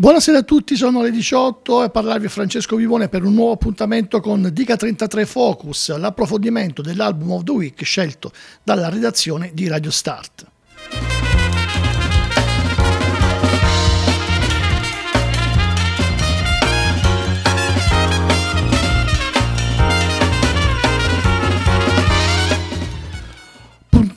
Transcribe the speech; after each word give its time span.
Buonasera 0.00 0.38
a 0.38 0.42
tutti, 0.44 0.76
sono 0.76 1.02
le 1.02 1.10
18 1.10 1.84
e 1.84 1.90
parlarvi 1.90 2.28
Francesco 2.28 2.76
Vivone 2.76 3.10
per 3.10 3.22
un 3.22 3.34
nuovo 3.34 3.52
appuntamento 3.52 4.18
con 4.20 4.48
Dica 4.50 4.74
33 4.74 5.26
Focus, 5.26 5.94
l'approfondimento 5.94 6.80
dell'album 6.80 7.32
of 7.32 7.42
the 7.42 7.50
week 7.50 7.84
scelto 7.84 8.32
dalla 8.62 8.88
redazione 8.88 9.50
di 9.52 9.68
Radio 9.68 9.90
Start. 9.90 10.46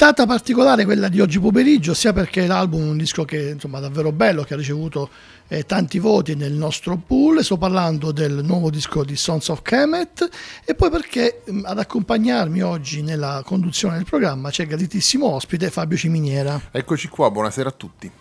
puntata 0.03 0.25
particolare 0.25 0.83
quella 0.83 1.07
di 1.07 1.21
oggi 1.21 1.39
pomeriggio, 1.39 1.93
sia 1.93 2.11
perché 2.11 2.45
l'album 2.45 2.81
è 2.81 2.89
un 2.89 2.97
disco 2.97 3.23
che 3.23 3.51
insomma 3.51 3.79
davvero 3.79 4.11
bello, 4.11 4.43
che 4.43 4.53
ha 4.53 4.57
ricevuto 4.57 5.09
eh, 5.47 5.65
tanti 5.65 5.99
voti 5.99 6.35
nel 6.35 6.53
nostro 6.53 6.97
pool, 6.97 7.43
sto 7.43 7.57
parlando 7.57 8.11
del 8.11 8.43
nuovo 8.43 8.69
disco 8.69 9.03
di 9.03 9.15
Sons 9.15 9.49
of 9.49 9.61
Kemet 9.61 10.29
e 10.65 10.75
poi 10.75 10.89
perché 10.89 11.41
mh, 11.45 11.61
ad 11.65 11.79
accompagnarmi 11.79 12.61
oggi 12.61 13.01
nella 13.01 13.41
conduzione 13.45 13.95
del 13.95 14.05
programma 14.05 14.49
c'è 14.49 14.63
il 14.63 14.69
graditissimo 14.69 15.27
ospite 15.27 15.69
Fabio 15.69 15.97
Ciminiera. 15.97 16.59
Eccoci 16.71 17.07
qua, 17.07 17.29
buonasera 17.29 17.69
a 17.69 17.73
tutti. 17.73 18.11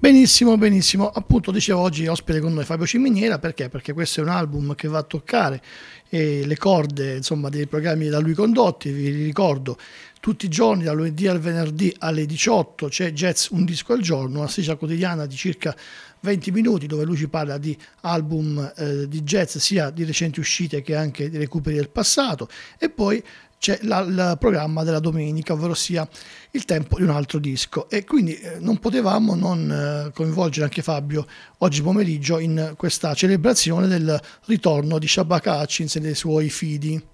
Benissimo, 0.00 0.56
benissimo. 0.56 1.10
Appunto 1.10 1.50
dicevo 1.50 1.80
oggi 1.80 2.06
ospite 2.06 2.40
con 2.40 2.54
noi 2.54 2.64
Fabio 2.64 2.86
Ciminiera 2.86 3.38
perché? 3.38 3.68
Perché 3.68 3.92
questo 3.92 4.20
è 4.20 4.22
un 4.22 4.30
album 4.30 4.74
che 4.74 4.88
va 4.88 4.96
a 4.96 5.02
toccare 5.02 5.60
eh, 6.08 6.46
le 6.46 6.56
corde 6.56 7.16
insomma, 7.16 7.50
dei 7.50 7.66
programmi 7.66 8.08
da 8.08 8.18
lui 8.18 8.32
condotti. 8.32 8.92
Vi 8.92 9.10
ricordo 9.10 9.76
tutti 10.18 10.46
i 10.46 10.48
giorni, 10.48 10.84
dal 10.84 10.96
lunedì 10.96 11.26
al 11.26 11.38
venerdì 11.38 11.94
alle 11.98 12.24
18 12.24 12.88
c'è 12.88 13.12
Jazz 13.12 13.48
Un 13.50 13.66
disco 13.66 13.92
al 13.92 14.00
giorno, 14.00 14.38
una 14.38 14.48
striscia 14.48 14.76
quotidiana 14.76 15.26
di 15.26 15.36
circa 15.36 15.76
20 16.20 16.50
minuti 16.50 16.86
dove 16.86 17.04
lui 17.04 17.18
ci 17.18 17.28
parla 17.28 17.58
di 17.58 17.76
album 18.00 18.72
eh, 18.76 19.06
di 19.06 19.22
jazz 19.22 19.58
sia 19.58 19.90
di 19.90 20.04
recenti 20.04 20.40
uscite 20.40 20.80
che 20.80 20.96
anche 20.96 21.28
di 21.28 21.36
recuperi 21.36 21.76
del 21.76 21.90
passato 21.90 22.48
e 22.78 22.88
poi 22.88 23.22
c'è 23.60 23.78
la, 23.82 24.00
il 24.00 24.36
programma 24.38 24.84
della 24.84 25.00
domenica, 25.00 25.52
ovvero 25.52 25.74
sia 25.74 26.08
il 26.52 26.64
tempo 26.64 26.96
di 26.96 27.02
un 27.02 27.10
altro 27.10 27.38
disco. 27.38 27.90
E 27.90 28.04
quindi 28.04 28.34
eh, 28.34 28.58
non 28.58 28.78
potevamo 28.78 29.34
non 29.34 29.70
eh, 29.70 30.12
coinvolgere 30.14 30.64
anche 30.64 30.80
Fabio 30.80 31.26
oggi 31.58 31.82
pomeriggio 31.82 32.38
in 32.38 32.72
questa 32.78 33.12
celebrazione 33.12 33.86
del 33.86 34.18
ritorno 34.46 34.98
di 34.98 35.06
Shabaka 35.06 35.60
Hutchins 35.60 35.96
e 35.96 36.00
dei 36.00 36.14
suoi 36.14 36.48
fidi. 36.48 37.08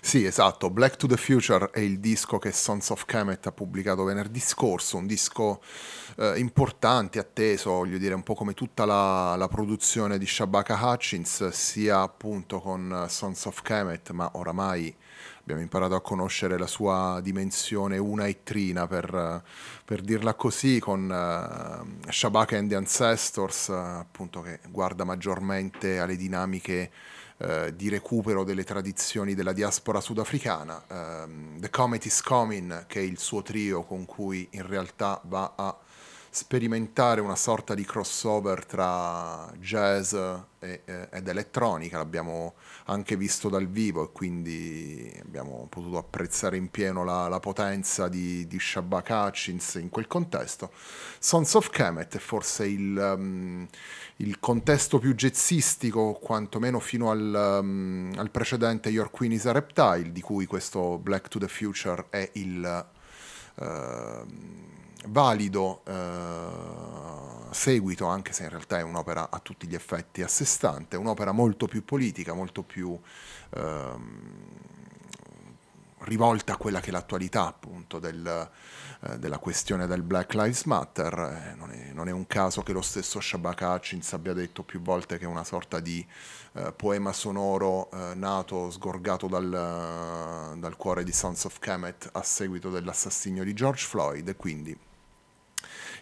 Sì, 0.00 0.24
esatto. 0.24 0.70
Black 0.70 0.96
to 0.96 1.06
the 1.06 1.16
Future 1.16 1.70
è 1.70 1.80
il 1.80 2.00
disco 2.00 2.38
che 2.38 2.50
Sons 2.50 2.90
of 2.90 3.04
Kemet 3.04 3.46
ha 3.46 3.52
pubblicato 3.52 4.02
venerdì 4.02 4.40
scorso, 4.40 4.96
un 4.96 5.06
disco 5.06 5.62
eh, 6.16 6.38
importante, 6.38 7.20
atteso, 7.20 7.70
voglio 7.70 7.98
dire, 7.98 8.14
un 8.14 8.24
po' 8.24 8.34
come 8.34 8.54
tutta 8.54 8.84
la, 8.84 9.36
la, 9.36 9.48
produzione 9.48 10.18
di 10.18 10.26
Shabaka 10.26 10.78
Hutchins, 10.80 11.48
sia 11.48 12.00
appunto 12.00 12.60
con 12.60 13.06
Sons 13.08 13.44
of 13.46 13.62
Kemet, 13.62 14.10
ma 14.10 14.30
oramai 14.34 14.94
abbiamo 15.46 15.62
imparato 15.62 15.94
a 15.94 16.00
conoscere 16.00 16.58
la 16.58 16.66
sua 16.66 17.20
dimensione 17.22 17.98
una 17.98 18.26
e 18.26 18.42
trina, 18.42 18.88
per, 18.88 19.44
per 19.84 20.00
dirla 20.00 20.34
così, 20.34 20.80
con 20.80 21.04
uh, 21.08 22.10
Shabaka 22.10 22.58
and 22.58 22.68
the 22.68 22.74
Ancestors, 22.74 23.68
uh, 23.68 23.74
appunto 23.74 24.40
che 24.40 24.58
guarda 24.68 25.04
maggiormente 25.04 26.00
alle 26.00 26.16
dinamiche 26.16 26.90
uh, 27.36 27.70
di 27.70 27.88
recupero 27.88 28.42
delle 28.42 28.64
tradizioni 28.64 29.34
della 29.34 29.52
diaspora 29.52 30.00
sudafricana. 30.00 30.82
Uh, 30.88 31.60
the 31.60 31.70
Comet 31.70 32.04
is 32.06 32.22
Coming, 32.22 32.86
che 32.86 32.98
è 32.98 33.04
il 33.04 33.20
suo 33.20 33.42
trio 33.42 33.84
con 33.84 34.04
cui 34.04 34.48
in 34.50 34.66
realtà 34.66 35.20
va 35.26 35.52
a 35.54 35.78
sperimentare 36.36 37.22
una 37.22 37.34
sorta 37.34 37.74
di 37.74 37.82
crossover 37.82 38.66
tra 38.66 39.50
jazz 39.58 40.12
e, 40.12 40.82
eh, 40.84 41.08
ed 41.10 41.28
elettronica, 41.28 41.96
l'abbiamo 41.96 42.56
anche 42.84 43.16
visto 43.16 43.48
dal 43.48 43.66
vivo 43.66 44.04
e 44.04 44.12
quindi 44.12 45.10
abbiamo 45.22 45.66
potuto 45.70 45.96
apprezzare 45.96 46.58
in 46.58 46.68
pieno 46.70 47.04
la, 47.04 47.28
la 47.28 47.40
potenza 47.40 48.08
di, 48.08 48.46
di 48.46 48.58
Shabak 48.60 49.08
Hutchins 49.08 49.76
in 49.76 49.88
quel 49.88 50.06
contesto. 50.06 50.72
Sons 51.18 51.54
of 51.54 51.70
Kemet 51.70 52.16
è 52.16 52.18
forse 52.18 52.66
il, 52.66 53.14
um, 53.16 53.66
il 54.16 54.38
contesto 54.38 54.98
più 54.98 55.14
jazzistico, 55.14 56.18
quantomeno 56.20 56.80
fino 56.80 57.10
al, 57.10 57.60
um, 57.62 58.12
al, 58.14 58.30
precedente 58.30 58.90
Your 58.90 59.10
Queen 59.10 59.32
is 59.32 59.46
a 59.46 59.52
Reptile, 59.52 60.12
di 60.12 60.20
cui 60.20 60.44
questo 60.44 60.98
Black 60.98 61.28
to 61.28 61.38
the 61.38 61.48
Future 61.48 62.08
è 62.10 62.28
il... 62.34 62.86
Uh, 63.54 64.84
valido 65.08 65.82
eh, 65.84 67.52
seguito, 67.52 68.06
anche 68.06 68.32
se 68.32 68.44
in 68.44 68.50
realtà 68.50 68.78
è 68.78 68.82
un'opera 68.82 69.30
a 69.30 69.38
tutti 69.38 69.66
gli 69.66 69.74
effetti 69.74 70.22
a 70.22 70.28
sé 70.28 70.44
stante, 70.44 70.96
un'opera 70.96 71.32
molto 71.32 71.66
più 71.66 71.84
politica, 71.84 72.34
molto 72.34 72.62
più 72.62 72.98
ehm, 73.50 74.44
rivolta 76.00 76.52
a 76.54 76.56
quella 76.56 76.80
che 76.80 76.88
è 76.88 76.92
l'attualità 76.92 77.46
appunto 77.46 77.98
del, 77.98 78.50
eh, 79.00 79.18
della 79.18 79.38
questione 79.38 79.86
del 79.86 80.02
Black 80.02 80.34
Lives 80.34 80.64
Matter. 80.64 81.12
Eh, 81.12 81.54
non, 81.56 81.70
è, 81.70 81.92
non, 81.92 82.08
è, 82.08 82.12
un 82.12 82.26
caso 82.26 82.62
che 82.62 82.72
lo 82.72 82.82
stesso 82.82 83.20
Shabaka 83.20 83.72
Hutchins 83.72 84.12
abbia 84.12 84.32
detto 84.32 84.62
più 84.62 84.80
volte 84.80 85.18
che 85.18 85.24
è 85.24 85.28
una 85.28 85.44
sorta 85.44 85.80
di 85.80 86.06
eh, 86.54 86.72
poema 86.74 87.12
sonoro 87.12 87.90
eh, 87.90 88.14
nato, 88.14 88.70
sgorgato 88.70 89.26
dal, 89.26 90.56
dal, 90.58 90.76
cuore 90.76 91.04
di 91.04 91.12
Sons 91.12 91.44
of 91.44 91.58
Kemet 91.58 92.10
a 92.12 92.22
seguito 92.22 92.70
dell'assassinio 92.70 93.44
di 93.44 93.54
George 93.54 93.84
Floyd 93.86 94.28
e 94.28 94.36
quindi 94.36 94.78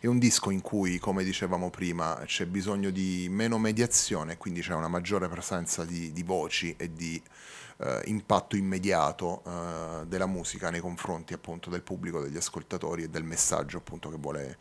è 0.01 0.07
un 0.07 0.19
disco 0.19 0.51
in 0.51 0.61
cui, 0.61 0.99
come 0.99 1.25
dicevamo 1.25 1.71
prima, 1.71 2.21
c'è 2.27 2.45
bisogno 2.45 2.91
di 2.91 3.27
meno 3.31 3.57
mediazione, 3.57 4.37
quindi 4.37 4.61
c'è 4.61 4.75
una 4.75 4.89
maggiore 4.89 5.29
presenza 5.29 5.87
di, 5.87 6.13
di 6.13 6.23
voci 6.23 6.75
e 6.77 6.93
di 6.93 7.23
eh, 7.79 8.03
impatto 8.07 8.57
immediato 8.57 9.43
eh, 9.47 10.07
della 10.07 10.27
musica 10.27 10.71
nei 10.71 10.81
confronti 10.81 11.33
appunto 11.33 11.71
del 11.71 11.83
pubblico, 11.83 12.21
degli 12.21 12.37
ascoltatori 12.37 13.05
e 13.05 13.09
del 13.09 13.25
messaggio 13.25 13.79
appunto 13.79 14.11
che 14.11 14.17
vuole, 14.17 14.59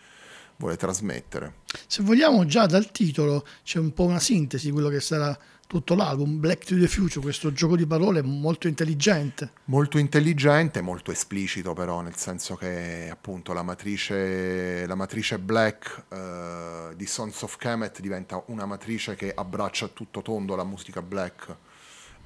vuole 0.57 0.75
trasmettere. 0.77 1.61
Se 1.87 2.03
vogliamo 2.03 2.45
già 2.45 2.65
dal 2.65 2.91
titolo 2.91 3.45
c'è 3.63 3.79
un 3.79 3.93
po' 3.93 4.05
una 4.05 4.19
sintesi 4.19 4.67
di 4.67 4.71
quello 4.71 4.89
che 4.89 4.99
sarà 4.99 5.37
tutto 5.65 5.95
l'album, 5.95 6.39
Black 6.39 6.65
to 6.65 6.77
the 6.77 6.87
Future, 6.87 7.21
questo 7.21 7.51
gioco 7.51 7.75
di 7.75 7.87
parole 7.87 8.21
molto 8.21 8.67
intelligente. 8.67 9.53
Molto 9.65 9.97
intelligente, 9.97 10.81
molto 10.81 11.11
esplicito 11.11 11.73
però, 11.73 12.01
nel 12.01 12.15
senso 12.15 12.55
che 12.55 13.09
appunto 13.11 13.53
la 13.53 13.63
matrice, 13.63 14.85
la 14.85 14.93
matrice 14.93 15.39
Black 15.39 16.03
uh, 16.09 16.93
di 16.95 17.07
Sons 17.07 17.41
of 17.41 17.57
Kemet 17.57 18.01
diventa 18.01 18.43
una 18.47 18.67
matrice 18.67 19.15
che 19.15 19.33
abbraccia 19.33 19.87
tutto 19.87 20.21
tondo 20.21 20.55
la 20.55 20.63
musica 20.63 21.01
Black 21.01 21.55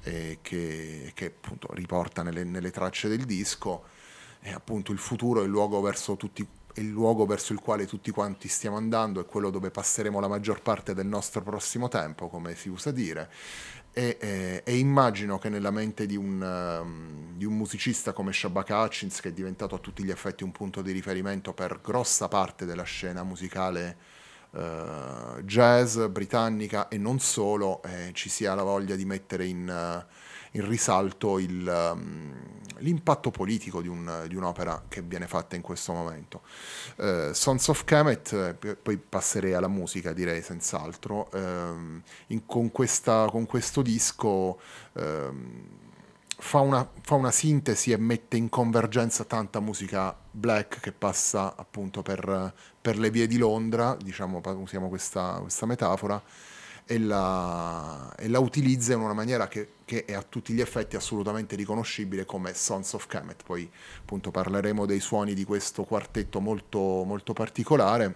e 0.02 0.38
che, 0.42 1.12
che 1.14 1.26
appunto 1.26 1.68
riporta 1.72 2.22
nelle, 2.22 2.44
nelle 2.44 2.70
tracce 2.70 3.08
del 3.08 3.24
disco 3.24 3.84
e 4.40 4.52
appunto 4.52 4.92
il 4.92 4.98
futuro 4.98 5.40
è 5.40 5.44
il 5.44 5.50
luogo 5.50 5.80
verso 5.80 6.16
tutti 6.16 6.46
il 6.78 6.88
luogo 6.88 7.26
verso 7.26 7.52
il 7.52 7.58
quale 7.58 7.86
tutti 7.86 8.10
quanti 8.10 8.48
stiamo 8.48 8.76
andando, 8.76 9.20
è 9.20 9.26
quello 9.26 9.50
dove 9.50 9.70
passeremo 9.70 10.20
la 10.20 10.28
maggior 10.28 10.62
parte 10.62 10.94
del 10.94 11.06
nostro 11.06 11.42
prossimo 11.42 11.88
tempo, 11.88 12.28
come 12.28 12.54
si 12.54 12.68
usa 12.68 12.90
dire. 12.90 13.30
E, 13.92 14.16
e, 14.20 14.62
e 14.64 14.76
immagino 14.76 15.38
che 15.38 15.48
nella 15.48 15.72
mente 15.72 16.06
di 16.06 16.16
un, 16.16 16.40
um, 16.40 17.36
di 17.36 17.44
un, 17.44 17.56
musicista 17.56 18.12
come 18.12 18.32
Shabaka 18.32 18.80
Hutchins, 18.80 19.20
che 19.20 19.30
è 19.30 19.32
diventato 19.32 19.74
a 19.74 19.78
tutti 19.78 20.04
gli 20.04 20.10
effetti 20.10 20.44
un 20.44 20.52
punto 20.52 20.82
di 20.82 20.92
riferimento 20.92 21.52
per 21.52 21.80
grossa 21.82 22.28
parte 22.28 22.64
della 22.64 22.84
scena 22.84 23.24
musicale 23.24 23.96
uh, 24.50 25.40
jazz 25.42 25.98
britannica 26.06 26.88
e 26.88 26.98
non 26.98 27.18
solo, 27.18 27.82
eh, 27.82 28.10
ci 28.12 28.28
sia 28.28 28.54
la 28.54 28.62
voglia 28.62 28.96
di 28.96 29.04
mettere 29.04 29.46
in... 29.46 30.04
Uh, 30.04 30.26
in 30.52 30.66
risalto 30.66 31.38
il, 31.38 31.90
um, 31.92 32.32
l'impatto 32.78 33.30
politico 33.30 33.82
di, 33.82 33.88
un, 33.88 34.24
di, 34.28 34.34
un'opera 34.34 34.84
che 34.88 35.02
viene 35.02 35.26
fatta 35.26 35.56
in 35.56 35.62
questo 35.62 35.92
momento. 35.92 36.42
Uh, 36.96 37.32
Sons 37.32 37.68
of 37.68 37.84
Kemet, 37.84 38.56
eh, 38.60 38.76
poi 38.76 38.96
passerei 38.96 39.52
alla 39.52 39.68
musica 39.68 40.12
direi 40.12 40.42
senz'altro, 40.42 41.28
um, 41.32 42.02
in, 42.28 42.46
con, 42.46 42.70
questa, 42.70 43.26
con, 43.30 43.46
questo 43.46 43.82
disco 43.82 44.58
um, 44.92 45.86
fa, 46.40 46.60
una, 46.60 46.88
fa 47.02 47.14
una 47.14 47.30
sintesi 47.30 47.90
e 47.90 47.96
mette 47.96 48.36
in 48.36 48.48
convergenza 48.48 49.24
tanta 49.24 49.60
musica 49.60 50.16
black 50.30 50.80
che 50.80 50.92
passa 50.92 51.54
appunto 51.56 52.02
per, 52.02 52.52
per 52.80 52.96
le 52.96 53.10
vie 53.10 53.26
di 53.26 53.38
Londra, 53.38 53.96
diciamo, 54.00 54.40
usiamo 54.44 54.88
questa, 54.88 55.38
questa 55.40 55.66
metafora, 55.66 56.22
e 56.90 56.98
la, 56.98 58.14
e 58.16 58.28
la 58.28 58.38
utilizza 58.38 58.94
in 58.94 59.00
una 59.00 59.12
maniera 59.12 59.46
che, 59.46 59.72
che, 59.84 60.06
è 60.06 60.14
a 60.14 60.22
tutti 60.22 60.54
gli 60.54 60.60
effetti 60.60 60.96
assolutamente 60.96 61.54
riconoscibile 61.54 62.24
come 62.24 62.54
Sons 62.54 62.94
of 62.94 63.06
Kemet. 63.06 63.42
Poi 63.44 63.70
appunto 63.98 64.30
parleremo 64.30 64.86
dei 64.86 65.00
suoni 65.00 65.34
di 65.34 65.44
questo 65.44 65.84
quartetto 65.84 66.40
molto, 66.40 66.78
molto 67.04 67.34
particolare, 67.34 68.14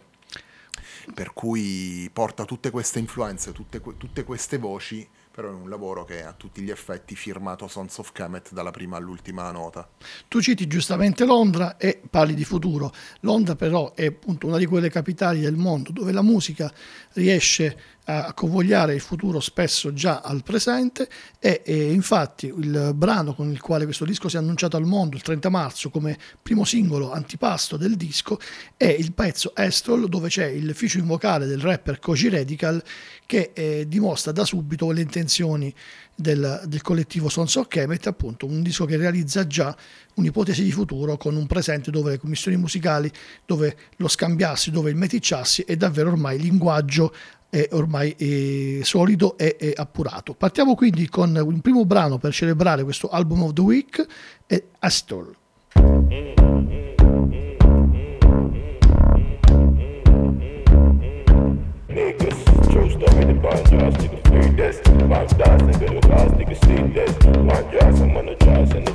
per 1.12 1.34
cui 1.34 2.08
porta 2.12 2.46
tutte 2.46 2.70
queste 2.70 2.98
influenze, 2.98 3.52
tutte, 3.52 3.82
tutte 3.98 4.24
queste 4.24 4.56
voci 4.56 5.06
però 5.32 5.49
è 5.49 5.52
un 5.52 5.70
lavoro 5.70 6.05
che 6.05 6.20
è 6.20 6.23
a 6.25 6.34
tutti 6.34 6.61
gli 6.61 6.70
effetti 6.70 7.17
firmato 7.17 7.67
Sons 7.67 7.96
of 7.99 8.12
Kemet 8.12 8.52
dalla 8.52 8.70
prima 8.70 8.99
all'ultima 8.99 9.50
nota. 9.50 9.88
Tu 10.29 10.43
citi 10.43 10.67
giustamente 10.67 11.25
Londra 11.25 11.79
e 11.79 12.00
parli 12.08 12.34
di 12.34 12.44
futuro. 12.44 12.93
Londra 13.20 13.56
però 13.56 13.94
è 13.94 14.05
appunto 14.05 14.46
una 14.46 14.58
di 14.58 14.67
quelle 14.67 14.90
capitali 14.90 15.40
del 15.40 15.56
mondo 15.56 15.90
dove 15.90 16.12
la 16.12 16.20
musica 16.20 16.70
riesce 17.14 17.92
a 18.04 18.32
convogliare 18.32 18.94
il 18.94 19.00
futuro 19.00 19.38
spesso 19.38 19.93
già 19.93 20.20
al 20.25 20.43
presente 20.43 21.08
e, 21.38 21.62
e, 21.64 21.93
infatti 21.93 22.46
il 22.46 22.93
brano 22.96 23.32
con 23.32 23.49
il 23.50 23.60
quale 23.60 23.84
questo 23.84 24.04
disco 24.04 24.28
si 24.28 24.34
è 24.34 24.40
annunciato 24.40 24.76
al 24.76 24.84
mondo 24.84 25.14
il 25.14 25.22
30 25.22 25.49
marzo 25.50 25.88
come 25.88 26.19
primo 26.43 26.64
singolo 26.64 27.12
antipasto 27.12 27.76
del 27.76 27.96
disco 27.96 28.40
è 28.76 28.87
il 28.87 29.12
pezzo 29.12 29.54
Estrol 29.54 30.08
dove 30.08 30.28
c'è 30.28 30.46
il 30.46 30.75
featuring 30.75 31.06
vocale 31.06 31.46
del 31.46 31.60
rapper 31.60 32.00
Koji 32.00 32.28
Radical 32.28 32.82
che 33.25 33.52
eh, 33.54 33.87
dimostra 33.87 34.32
da 34.32 34.44
subito 34.44 34.90
le 34.90 35.02
intenzioni 35.02 35.72
del, 36.14 36.62
del 36.66 36.82
collettivo 36.82 37.28
Sons 37.28 37.55
of 37.55 37.69
Kemet 37.69 38.08
appunto 38.08 38.46
un 38.46 38.62
disco 38.62 38.84
che 38.84 38.96
realizza 38.96 39.46
già 39.46 39.75
un'ipotesi 40.14 40.64
di 40.64 40.72
futuro 40.72 41.16
con 41.16 41.37
un 41.37 41.46
presente 41.46 41.93
dove 41.93 42.10
le 42.10 42.19
commissioni 42.19 42.56
musicali 42.56 43.10
dove 43.46 43.76
lo 43.96 44.08
scambiarsi 44.08 44.72
dove 44.72 44.90
il 44.90 44.96
meticciarsi 44.96 45.62
è 45.62 45.76
davvero 45.76 46.10
ormai 46.10 46.38
linguaggio 46.40 47.14
è 47.52 47.69
ormai 47.72 48.12
è 48.16 48.82
solido 48.82 49.37
e 49.37 49.56
è 49.56 49.72
appurato. 49.76 50.32
Partiamo 50.32 50.75
quindi 50.75 51.06
con 51.10 51.37
un 51.37 51.60
primo 51.60 51.84
brano 51.84 52.16
per 52.16 52.32
celebrare 52.32 52.82
questo 52.82 53.08
album 53.08 53.43
of 53.43 53.52
the 53.52 53.60
week, 53.60 54.06
è 54.46 54.62
Astor. 54.78 55.37
mileage 68.64 68.92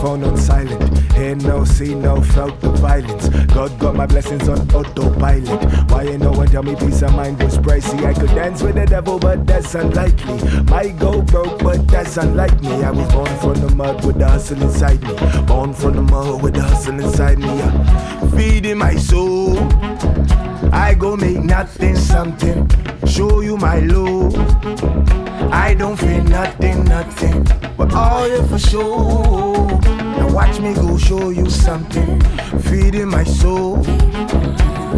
phone 0.00 0.24
on 0.24 0.36
silent. 0.36 1.12
Hear 1.12 1.34
no, 1.36 1.64
see 1.64 1.94
no, 1.94 2.22
felt 2.22 2.60
the 2.60 2.70
violence. 2.70 3.28
God 3.52 3.78
got 3.78 3.94
my 3.94 4.06
blessings 4.06 4.48
on 4.48 4.58
autopilot. 4.74 5.90
Why 5.90 6.04
ain't 6.04 6.22
no 6.22 6.30
one 6.30 6.48
tell 6.48 6.62
me 6.62 6.74
peace 6.74 7.02
of 7.02 7.14
mind 7.14 7.42
was 7.42 7.58
pricey? 7.58 8.04
I 8.04 8.14
could 8.14 8.30
dance 8.30 8.62
with 8.62 8.76
the 8.76 8.86
devil, 8.86 9.18
but 9.18 9.46
that's 9.46 9.74
unlikely. 9.74 10.38
Might 10.64 10.98
go 10.98 11.20
broke, 11.20 11.62
but 11.62 11.86
that's 11.88 12.16
unlike 12.16 12.60
me. 12.62 12.82
I 12.82 12.90
was 12.90 13.12
born 13.12 13.38
from 13.38 13.54
the 13.60 13.74
mud 13.74 14.04
with 14.04 14.18
the 14.18 14.28
hustle 14.28 14.62
inside 14.62 15.02
me. 15.02 15.14
Born 15.46 15.74
from 15.74 15.94
the 15.96 16.02
mud 16.02 16.42
with 16.42 16.54
the 16.54 16.62
hustle 16.62 16.98
inside 16.98 17.38
me. 17.38 17.46
Yeah. 17.46 18.30
Feeding 18.30 18.78
my 18.78 18.96
soul. 18.96 19.58
I 20.72 20.94
go 20.98 21.16
make 21.16 21.42
nothing 21.44 21.96
something. 21.96 22.68
Show 23.06 23.40
you 23.40 23.56
my 23.56 23.80
love. 23.80 24.34
I 25.52 25.74
don't 25.74 25.96
feel 25.96 26.22
nothing, 26.24 26.84
nothing. 26.84 27.44
But 27.76 27.92
all 27.92 28.28
you 28.28 28.46
for 28.46 28.58
sure. 28.58 29.79
Watch 30.32 30.60
me 30.60 30.74
go 30.74 30.96
show 30.96 31.30
you 31.30 31.48
something. 31.50 32.20
Feeding 32.62 33.08
my 33.08 33.24
soul. 33.24 33.84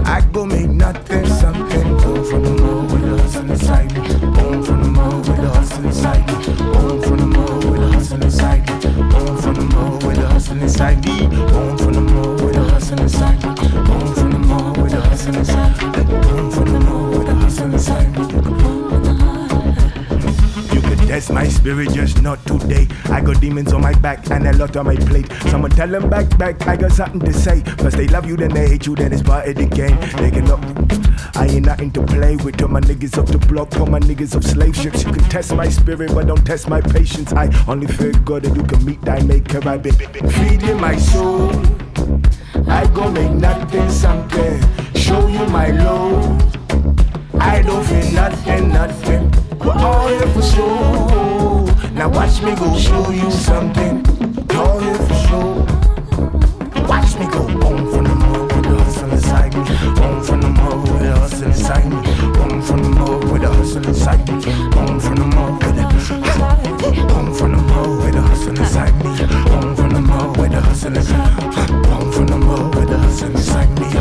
I 0.05 0.21
go 0.33 0.45
make 0.45 0.69
nothing 0.69 1.27
something. 1.27 1.97
Born 1.99 2.25
from 2.25 2.43
the 2.43 2.51
mud 2.51 2.93
with 2.93 3.03
the 3.03 3.17
hustle 3.23 3.51
inside 3.51 3.93
me. 3.93 4.01
Born 4.33 4.63
from 4.63 4.83
the 4.83 4.89
mud 4.89 5.29
with 5.29 5.37
the 5.41 5.49
hustle 5.49 5.85
inside 5.85 6.27
me. 6.27 6.35
Born 6.73 7.03
from 7.03 7.17
the 7.19 7.27
mud 7.27 7.65
with 7.65 7.81
the 7.81 7.89
hustle 7.93 8.23
inside 8.23 8.67
me. 8.69 8.93
Born 9.11 9.37
from 9.39 9.55
the 9.55 9.67
mud 9.67 10.03
with 10.05 10.17
the 10.17 10.27
hustle 10.29 10.63
inside 10.63 11.05
me. 11.05 11.27
Born 11.29 11.79
from 11.79 11.93
the 11.93 12.01
mud 12.01 12.41
with 12.41 12.55
the 12.55 12.63
hustle 12.71 13.01
inside 13.01 13.43
me. 13.43 13.55
Born 13.85 14.15
from 14.15 14.31
the 14.33 14.39
mud 14.39 14.77
with 14.77 14.93
hustle 14.93 15.37
inside 15.37 15.77
me. 15.79 15.87
Born 16.03 16.51
from 16.51 16.67
the 16.73 16.81
mud 16.81 17.19
with 17.19 17.27
the 17.27 17.35
hustle 17.35 17.73
inside 17.73 18.19
me. 18.19 18.23
That's 21.13 21.29
my 21.29 21.47
spirit, 21.47 21.91
just 21.93 22.23
not 22.23 22.42
today. 22.63 22.87
I 23.07 23.21
got 23.21 23.41
demons 23.41 23.73
on 23.73 23.81
my 23.81 23.95
back 24.01 24.31
and 24.31 24.47
a 24.47 24.53
lot 24.57 24.77
on 24.77 24.87
my 24.87 24.97
plate. 24.97 25.31
Someone 25.51 25.71
tell 25.71 25.89
them 25.89 26.09
back, 26.09 26.37
back, 26.39 26.67
I 26.67 26.77
got 26.77 26.93
something 26.93 27.21
to 27.21 27.33
say. 27.33 27.61
First 27.79 27.97
they 27.97 28.09
love 28.09 28.27
you, 28.27 28.37
then 28.37 28.53
they 28.53 28.69
hate 28.69 28.87
you, 28.87 28.95
then 28.95 29.13
it's 29.13 29.23
part 29.23 29.49
of 29.49 29.57
the 29.57 29.67
game. 29.67 29.99
They 30.17 30.31
can 30.31 30.51
up. 30.51 30.63
I 31.37 31.47
ain't 31.47 31.67
nothing 31.67 31.91
to 31.93 32.03
play 32.03 32.37
with. 32.37 32.63
All 32.63 32.69
my 32.69 32.81
niggas 32.81 33.19
off 33.19 33.29
the 33.29 33.39
block, 33.39 33.77
all 33.79 33.87
my 33.87 34.01
niggas 34.01 34.37
off 34.37 34.45
slave 34.45 34.77
ships. 34.77 35.05
You 35.05 35.13
can 35.13 35.25
test 35.25 35.55
my 35.55 35.69
spirit, 35.69 36.15
but 36.15 36.27
don't 36.27 36.45
test 36.45 36.69
my 36.69 36.81
patience. 36.81 37.33
I 37.33 37.51
only 37.69 37.87
fear 37.87 38.13
God 38.25 38.43
that 38.43 38.55
you 38.57 38.63
can 38.63 38.85
meet 38.85 39.01
thy 39.03 39.21
maker. 39.23 39.67
I've 39.69 39.83
been 39.83 39.95
feeding 39.95 40.81
my 40.81 40.97
soul. 40.97 41.51
I 42.69 42.87
go 42.95 43.11
make 43.11 43.33
nothing 43.33 43.91
something. 43.91 44.61
Show 44.95 45.27
you 45.29 45.45
my 45.47 45.69
love. 45.71 46.41
I 47.41 47.63
don't 47.63 47.85
feel 47.85 48.13
nothing, 48.13 48.69
nothing. 48.69 49.31
We're 49.59 49.73
all 49.73 50.09
here 50.09 50.29
for 50.29 50.43
show. 50.43 51.32
Now 51.95 52.09
watch 52.09 52.43
me 52.43 52.55
go 52.55 52.77
show 52.79 53.11
you 53.11 53.31
something. 53.31 54.05
All 54.57 54.79
here 54.81 54.95
for 54.95 55.15
show. 55.29 55.67
Watch 56.89 57.17
me 57.19 57.27
go 57.27 57.47
home 57.61 57.93
from 57.93 58.05
the 58.05 58.15
mud 58.15 58.53
with 58.53 58.65
the 58.65 58.77
hustle 58.83 59.11
inside 59.11 59.55
me. 59.55 59.63
Home 60.01 60.23
from 60.23 60.41
the 60.41 60.49
mud 60.49 60.89
with 60.89 61.03
the 61.03 61.13
hustle 61.15 61.47
inside 61.49 61.91
me. 61.91 61.97
Home 62.41 62.63
from 62.63 62.83
the 62.83 62.89
mud 62.89 63.25
with 63.31 63.43
the 63.43 63.49
hustle 63.49 63.87
inside 63.87 64.27
me. 64.27 64.53
Home 64.73 65.01
from 65.01 65.15
the 65.17 65.27
mud 65.27 65.63
with 65.63 65.77
the 65.77 65.83
Home 67.13 67.35
from 67.35 67.53
the 67.53 67.59
mud 67.59 68.05
with 68.05 68.15
the 68.15 68.23
hustle 68.23 68.59
inside 68.59 68.95
me. 69.05 69.11
Home 69.51 69.77
from 69.77 69.91
the 69.91 70.01
mud 70.01 70.37
with 70.39 70.51
the 70.51 70.61
hustle 70.61 70.97
inside 70.97 71.37
me. 71.37 71.89
Home 71.91 72.13
from 72.13 72.27
the 72.27 72.39
mud 72.39 72.75
with 72.75 72.89
the 72.89 72.99
hustle 72.99 73.31
inside 73.31 73.79
me. 73.79 73.92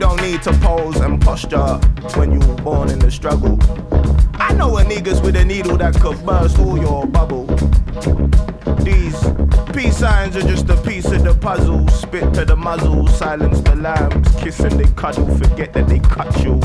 Don't 0.00 0.22
need 0.22 0.42
to 0.42 0.52
pose 0.54 0.96
and 1.00 1.20
posture 1.20 1.76
when 2.16 2.32
you 2.32 2.38
were 2.48 2.62
born 2.62 2.88
in 2.88 2.98
the 2.98 3.10
struggle. 3.10 3.58
I 4.32 4.54
know 4.54 4.78
a 4.78 4.82
niggas 4.82 5.22
with 5.22 5.36
a 5.36 5.44
needle 5.44 5.76
that 5.76 6.00
could 6.00 6.24
burst 6.24 6.58
all 6.58 6.78
your 6.78 7.06
bubble. 7.06 7.44
These 8.82 9.20
peace 9.74 9.98
signs 9.98 10.36
are 10.36 10.42
just 10.42 10.70
a 10.70 10.76
piece 10.78 11.04
of 11.12 11.22
the 11.22 11.34
puzzle. 11.34 11.86
Spit 11.88 12.32
to 12.32 12.46
the 12.46 12.56
muzzle, 12.56 13.08
silence 13.08 13.60
the 13.60 13.76
lambs, 13.76 14.34
kiss 14.36 14.60
and 14.60 14.80
they 14.80 14.90
cuddle, 14.94 15.28
forget 15.36 15.74
that 15.74 15.86
they 15.86 15.98
cut 15.98 16.34
you. 16.42 16.58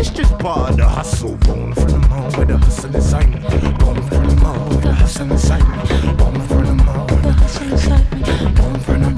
It's 0.00 0.10
just 0.10 0.36
part 0.40 0.70
of 0.70 0.76
the 0.78 0.88
hustle. 0.88 1.36
Born 1.46 1.74
from 1.74 1.88
the 1.90 1.98
moon 2.08 2.24
with 2.36 2.48
the 2.48 2.58
hustle 2.58 2.94
inside 2.96 3.28
me. 3.30 3.38
Born 3.78 4.02
from 4.02 4.26
the 4.26 4.34
moon 4.42 4.68
with 4.68 4.82
the 4.82 4.92
hustle 4.92 5.30
inside 5.30 5.62
me. 5.62 6.12
Born 6.16 6.40
from 6.48 6.64
the 6.66 6.74
moon 6.74 7.06
with 7.06 7.22
the 7.22 7.32
hustle 7.32 7.66
me. 7.68 8.54
Born 8.56 8.80
from 8.80 9.02
the 9.02 9.11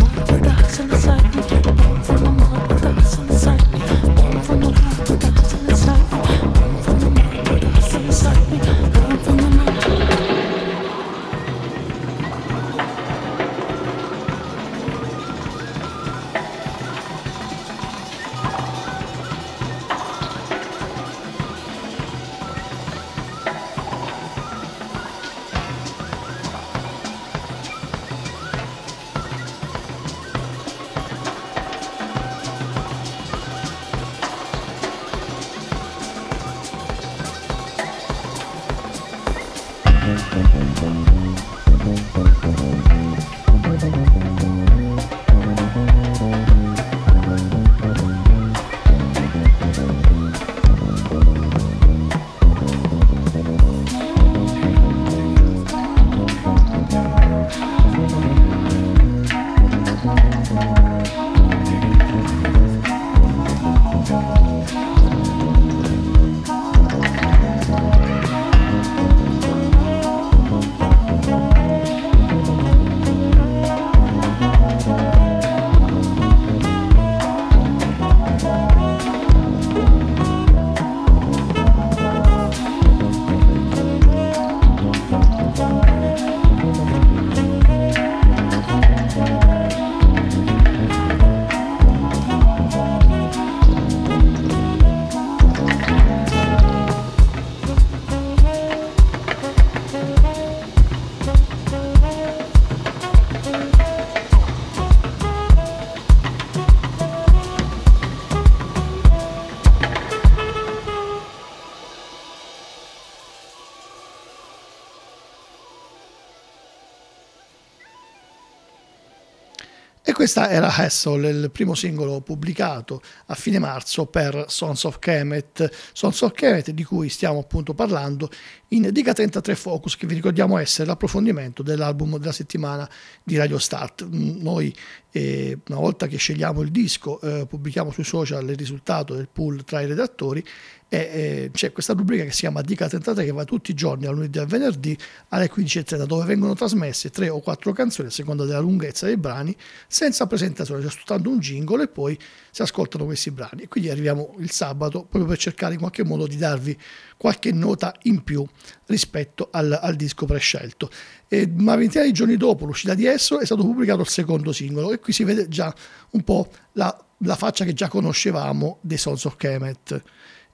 questa 120.35 120.51
era 120.51 120.75
Hassel, 120.75 121.23
il 121.23 121.51
primo 121.53 121.77
singolo 121.77 122.21
pubblicato 122.21 123.01
a 123.27 123.35
fine 123.35 123.61
marzo 123.61 124.07
per 124.07 124.47
Sons 124.49 124.83
of 124.83 124.99
Kemet, 124.99 125.71
Sons 125.93 126.23
of 126.23 126.33
Kemet 126.33 126.73
di 126.73 126.83
cui 126.83 127.09
stiamo 127.09 127.39
appunto 127.39 127.73
parlando 127.73 128.29
in 128.69 128.89
Diga 128.91 129.13
33 129.13 129.55
Focus, 129.55 129.97
che 129.97 130.09
vi 130.09 130.15
ricordiamo 130.15 130.59
essere 130.59 130.89
l'approfondimento 130.89 131.63
dell'album 131.63 132.19
della 132.19 132.33
settimana 132.33 132.89
di 133.23 133.37
Radio 133.37 133.59
Start. 133.59 134.05
Noi 134.11 134.75
eh, 135.13 135.57
una 135.69 135.79
volta 135.79 136.09
che 136.09 136.17
scegliamo 136.17 136.61
il 136.63 136.73
disco 136.73 137.21
eh, 137.21 137.47
pubblichiamo 137.47 137.93
sui 137.93 138.03
social 138.03 138.49
il 138.49 138.57
risultato 138.57 139.15
del 139.15 139.29
pool 139.33 139.63
tra 139.63 139.81
i 139.81 139.87
redattori 139.87 140.45
e 140.89 140.99
eh, 140.99 141.51
c'è 141.53 141.71
questa 141.71 141.93
rubrica 141.93 142.25
che 142.25 142.33
si 142.33 142.41
chiama 142.41 142.63
Dica 142.63 142.89
33 142.89 143.25
che 143.25 143.31
va 143.31 143.45
tutti 143.45 143.71
i 143.71 143.75
giorni, 143.75 144.07
al 144.07 144.15
lunedì 144.15 144.39
al 144.39 144.47
venerdì 144.47 144.97
alle 145.29 145.49
15.30 145.49 146.05
dove 146.05 146.25
vengono 146.25 146.55
trasmesse 146.55 147.11
tre 147.11 147.29
o 147.29 147.41
quattro 147.41 147.73
canzoni 147.73 148.09
a 148.09 148.11
seconda 148.11 148.45
della 148.45 148.59
lunghezza 148.59 149.07
dei 149.07 149.17
brani 149.17 149.57
senza 149.87 150.24
presentazione, 150.27 150.83
cioè 150.83 150.91
soltanto 150.91 151.31
un 151.31 151.39
jingle 151.39 151.85
e 151.85 151.89
poi 151.89 152.19
si 152.51 152.63
ascoltano 152.63 153.05
questi 153.05 153.31
brani 153.31 153.63
e 153.63 153.69
quindi 153.69 153.91
arriviamo 153.91 154.35
il 154.39 154.51
sabato 154.51 155.01
proprio 155.01 155.27
per 155.27 155.39
cercare 155.39 155.75
in 155.75 155.81
qualche 155.81 156.05
modo 156.05 156.27
di 156.27 156.37
darvi 156.37 156.77
qualche 157.17 157.53
nota 157.53 157.95
in 158.03 158.23
più 158.23 158.47
rispetto 158.87 159.49
al, 159.51 159.79
al 159.81 159.97
disco 159.97 160.27
prescelto. 160.27 160.91
E 161.29 161.51
una 161.57 161.77
ventina 161.77 162.05
di 162.05 162.13
giorni 162.13 162.37
dopo 162.37 162.65
l'uscita 162.65 162.95
di 162.95 163.07
esso 163.07 163.41
è 163.41 163.45
stato 163.45 163.63
pubblicato 163.63 164.01
il 164.01 164.09
secondo 164.09 164.53
singolo 164.53 164.93
e 164.93 164.99
qui 164.99 165.13
si 165.13 165.25
vede 165.25 165.49
già 165.49 165.75
un 166.11 166.23
po' 166.23 166.51
la, 166.73 166.97
la 167.19 167.37
faccia 167.37 167.65
che 167.65 167.73
già 167.73 167.89
conoscevamo 167.89 168.79
dei 168.81 168.99
Sons 168.99 169.25
of 169.25 169.37
Kemet. 169.37 170.03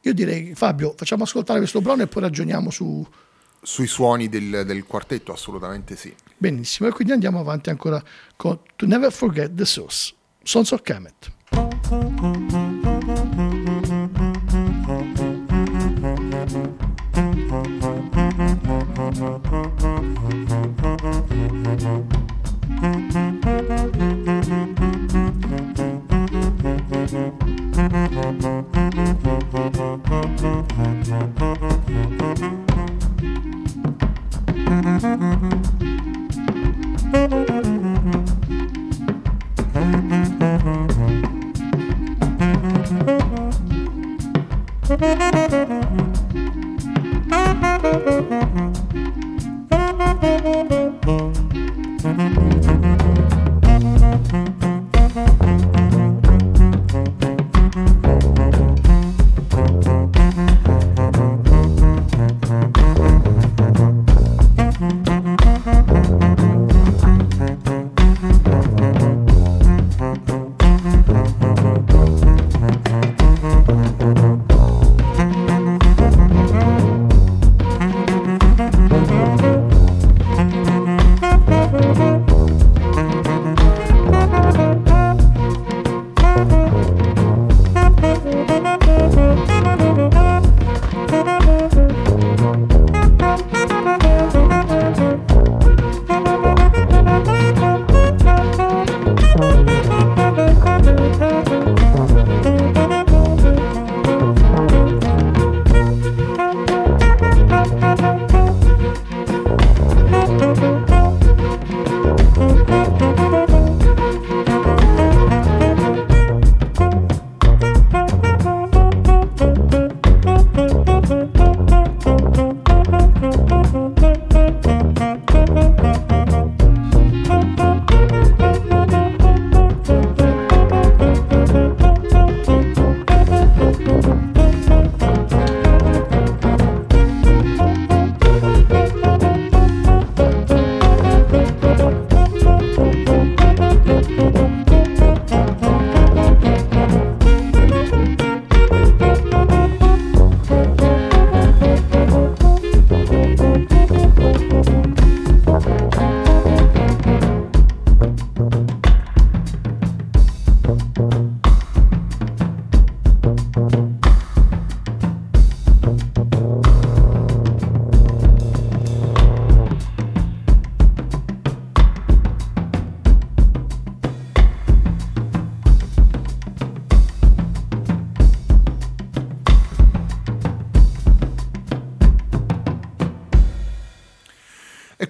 Io 0.03 0.15
direi, 0.15 0.55
Fabio, 0.55 0.95
facciamo 0.97 1.25
ascoltare 1.25 1.59
questo 1.59 1.81
brano 1.81 2.03
e 2.03 2.07
poi 2.07 2.23
ragioniamo 2.23 2.71
su... 2.71 3.07
Sui 3.63 3.87
suoni 3.87 4.31
del, 4.31 4.63
del 4.65 4.85
quartetto, 4.85 5.33
assolutamente 5.33 5.95
sì. 5.95 6.15
Benissimo, 6.41 6.89
e 6.89 6.93
quindi 6.93 7.13
andiamo 7.13 7.39
avanti 7.39 7.69
ancora 7.69 8.03
con 8.35 8.61
To 8.77 8.87
Never 8.87 9.13
Forget 9.13 9.53
the 9.53 9.67
Source, 9.67 10.15
Sons 10.43 10.71
of 10.71 10.81
Kemet. 10.81 11.31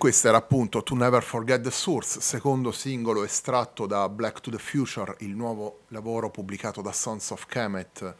Questo 0.00 0.28
era 0.28 0.38
appunto 0.38 0.82
To 0.82 0.94
Never 0.94 1.22
Forget 1.22 1.60
the 1.60 1.70
Source, 1.70 2.22
secondo 2.22 2.72
singolo 2.72 3.22
estratto 3.22 3.84
da 3.84 4.08
Black 4.08 4.40
to 4.40 4.50
the 4.50 4.56
Future, 4.56 5.14
il 5.18 5.36
nuovo 5.36 5.80
lavoro 5.88 6.30
pubblicato 6.30 6.80
da 6.80 6.90
Sons 6.90 7.28
of 7.32 7.44
Kemet 7.44 8.14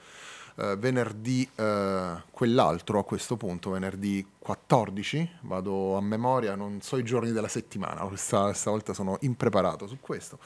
eh, 0.56 0.76
venerdì, 0.76 1.48
eh, 1.54 2.22
quell'altro 2.30 2.98
a 2.98 3.04
questo 3.04 3.38
punto, 3.38 3.70
venerdì 3.70 4.26
14, 4.38 5.38
vado 5.44 5.96
a 5.96 6.02
memoria, 6.02 6.54
non 6.54 6.82
so 6.82 6.98
i 6.98 7.02
giorni 7.02 7.32
della 7.32 7.48
settimana, 7.48 8.02
questa, 8.02 8.52
volta 8.64 8.92
sono 8.92 9.16
impreparato 9.20 9.86
su 9.86 9.96
questo. 10.02 10.38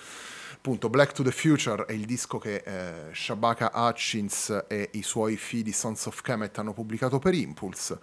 Appunto, 0.53 0.89
Black 0.89 1.13
to 1.15 1.25
the 1.25 1.33
Future 1.33 1.85
è 1.87 1.93
il 1.93 2.07
disco 2.07 2.39
che 2.39 2.63
eh, 2.65 3.13
Shabaka 3.13 3.73
Hutchins 3.75 4.67
e 4.69 4.91
i 4.93 5.03
suoi 5.03 5.37
figli 5.37 5.73
Sons 5.73 6.07
of 6.07 6.21
Kemet 6.21 6.57
hanno 6.59 6.73
pubblicato 6.73 7.19
per 7.19 7.35
Impulse 7.35 7.99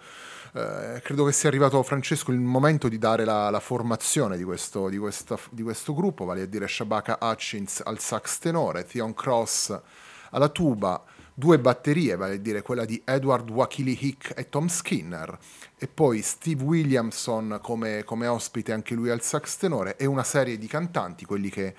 eh, 0.54 1.00
credo 1.02 1.24
che 1.24 1.32
sia 1.32 1.48
arrivato 1.48 1.82
Francesco 1.82 2.30
il 2.30 2.38
momento 2.38 2.88
di 2.88 2.98
dare 2.98 3.24
la, 3.24 3.48
la 3.48 3.60
formazione 3.60 4.36
di 4.36 4.44
questo, 4.44 4.90
di, 4.90 4.98
questa, 4.98 5.38
di 5.50 5.62
questo, 5.62 5.94
gruppo, 5.94 6.26
vale 6.26 6.42
a 6.42 6.46
dire 6.46 6.68
Shabaka 6.68 7.18
Hutchins 7.20 7.80
al 7.82 7.98
sax 7.98 8.38
tenore, 8.38 8.84
Theon 8.84 9.14
Cross 9.14 9.80
alla 10.30 10.48
tuba, 10.50 11.02
due 11.32 11.58
batterie, 11.58 12.16
vale 12.16 12.34
a 12.34 12.38
dire 12.38 12.60
quella 12.60 12.84
di 12.84 13.00
Edward 13.04 13.48
Wakili 13.50 13.96
Hick 13.98 14.34
e 14.36 14.50
Tom 14.50 14.68
Skinner, 14.68 15.38
e 15.78 15.88
poi 15.88 16.20
Steve 16.20 16.62
Williamson 16.62 17.58
come, 17.62 18.04
come 18.04 18.26
ospite 18.26 18.72
anche 18.72 18.94
lui 18.94 19.08
al 19.08 19.22
sax 19.22 19.56
tenore, 19.56 19.96
e 19.96 20.04
una 20.04 20.24
serie 20.24 20.58
di 20.58 20.66
cantanti, 20.66 21.24
quelli 21.24 21.48
che 21.48 21.74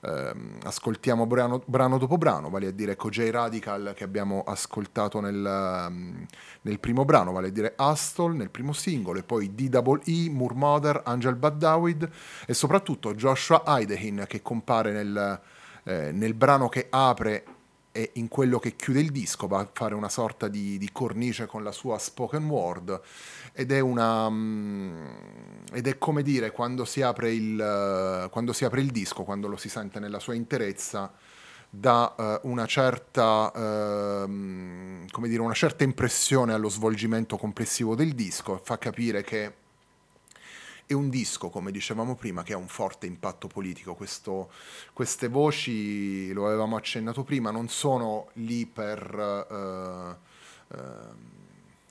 ehm, 0.00 0.58
ascoltiamo 0.62 1.26
brano, 1.26 1.62
brano, 1.66 1.98
dopo 1.98 2.18
brano, 2.18 2.50
vale 2.50 2.68
a 2.68 2.70
dire 2.70 2.96
Kojay 2.96 3.30
Radical 3.30 3.92
che 3.94 4.04
abbiamo 4.04 4.42
ascoltato 4.46 5.20
nel, 5.20 5.36
um, 5.36 6.26
nel, 6.62 6.78
primo 6.80 7.04
brano, 7.04 7.32
vale 7.32 7.48
a 7.48 7.50
dire 7.50 7.74
Astol 7.76 8.34
nel 8.34 8.50
primo 8.50 8.72
singolo, 8.72 9.18
e 9.18 9.22
poi 9.22 9.54
DWE, 9.54 10.28
Murmother, 10.30 11.02
Angel 11.04 11.34
Badawid 11.34 12.08
e 12.46 12.54
soprattutto 12.54 13.14
Joshua 13.14 13.64
Aidehin 13.64 14.24
che 14.26 14.42
compare 14.42 14.92
nel 14.92 15.40
eh, 15.88 16.12
nel 16.12 16.34
brano 16.34 16.68
che 16.68 16.86
apre 16.90 17.44
e 17.98 18.10
in 18.14 18.28
quello 18.28 18.60
che 18.60 18.76
chiude 18.76 19.00
il 19.00 19.10
disco 19.10 19.48
va 19.48 19.58
a 19.58 19.68
fare 19.72 19.96
una 19.96 20.08
sorta 20.08 20.46
di, 20.46 20.78
di 20.78 20.88
cornice 20.92 21.46
con 21.46 21.64
la 21.64 21.72
sua 21.72 21.98
spoken 21.98 22.48
word 22.48 23.00
ed 23.52 23.72
è 23.72 23.80
una 23.80 24.26
um, 24.26 25.04
ed 25.72 25.88
è 25.88 25.98
come 25.98 26.22
dire 26.22 26.52
quando 26.52 26.84
si 26.84 27.02
apre 27.02 27.34
il 27.34 27.58
uh, 27.58 28.30
quando 28.30 28.52
si 28.52 28.64
apre 28.64 28.82
il 28.82 28.92
disco 28.92 29.24
quando 29.24 29.48
lo 29.48 29.56
si 29.56 29.68
sente 29.68 29.98
nella 29.98 30.20
sua 30.20 30.34
interezza 30.34 31.12
dà 31.68 32.14
uh, 32.16 32.48
una 32.48 32.66
certa 32.66 33.50
uh, 34.22 34.28
dire 34.28 35.40
una 35.40 35.52
certa 35.52 35.82
impressione 35.82 36.52
allo 36.52 36.68
svolgimento 36.68 37.36
complessivo 37.36 37.96
del 37.96 38.14
disco 38.14 38.60
fa 38.62 38.78
capire 38.78 39.24
che 39.24 39.52
è 40.88 40.94
un 40.94 41.10
disco, 41.10 41.50
come 41.50 41.70
dicevamo 41.70 42.14
prima, 42.14 42.42
che 42.42 42.54
ha 42.54 42.56
un 42.56 42.66
forte 42.66 43.04
impatto 43.04 43.46
politico. 43.46 43.94
Questo, 43.94 44.50
queste 44.94 45.28
voci, 45.28 46.32
lo 46.32 46.46
avevamo 46.46 46.76
accennato 46.76 47.24
prima, 47.24 47.50
non 47.50 47.68
sono 47.68 48.30
lì 48.34 48.64
per... 48.64 50.16
Uh, 50.70 50.74
uh, 50.74 51.36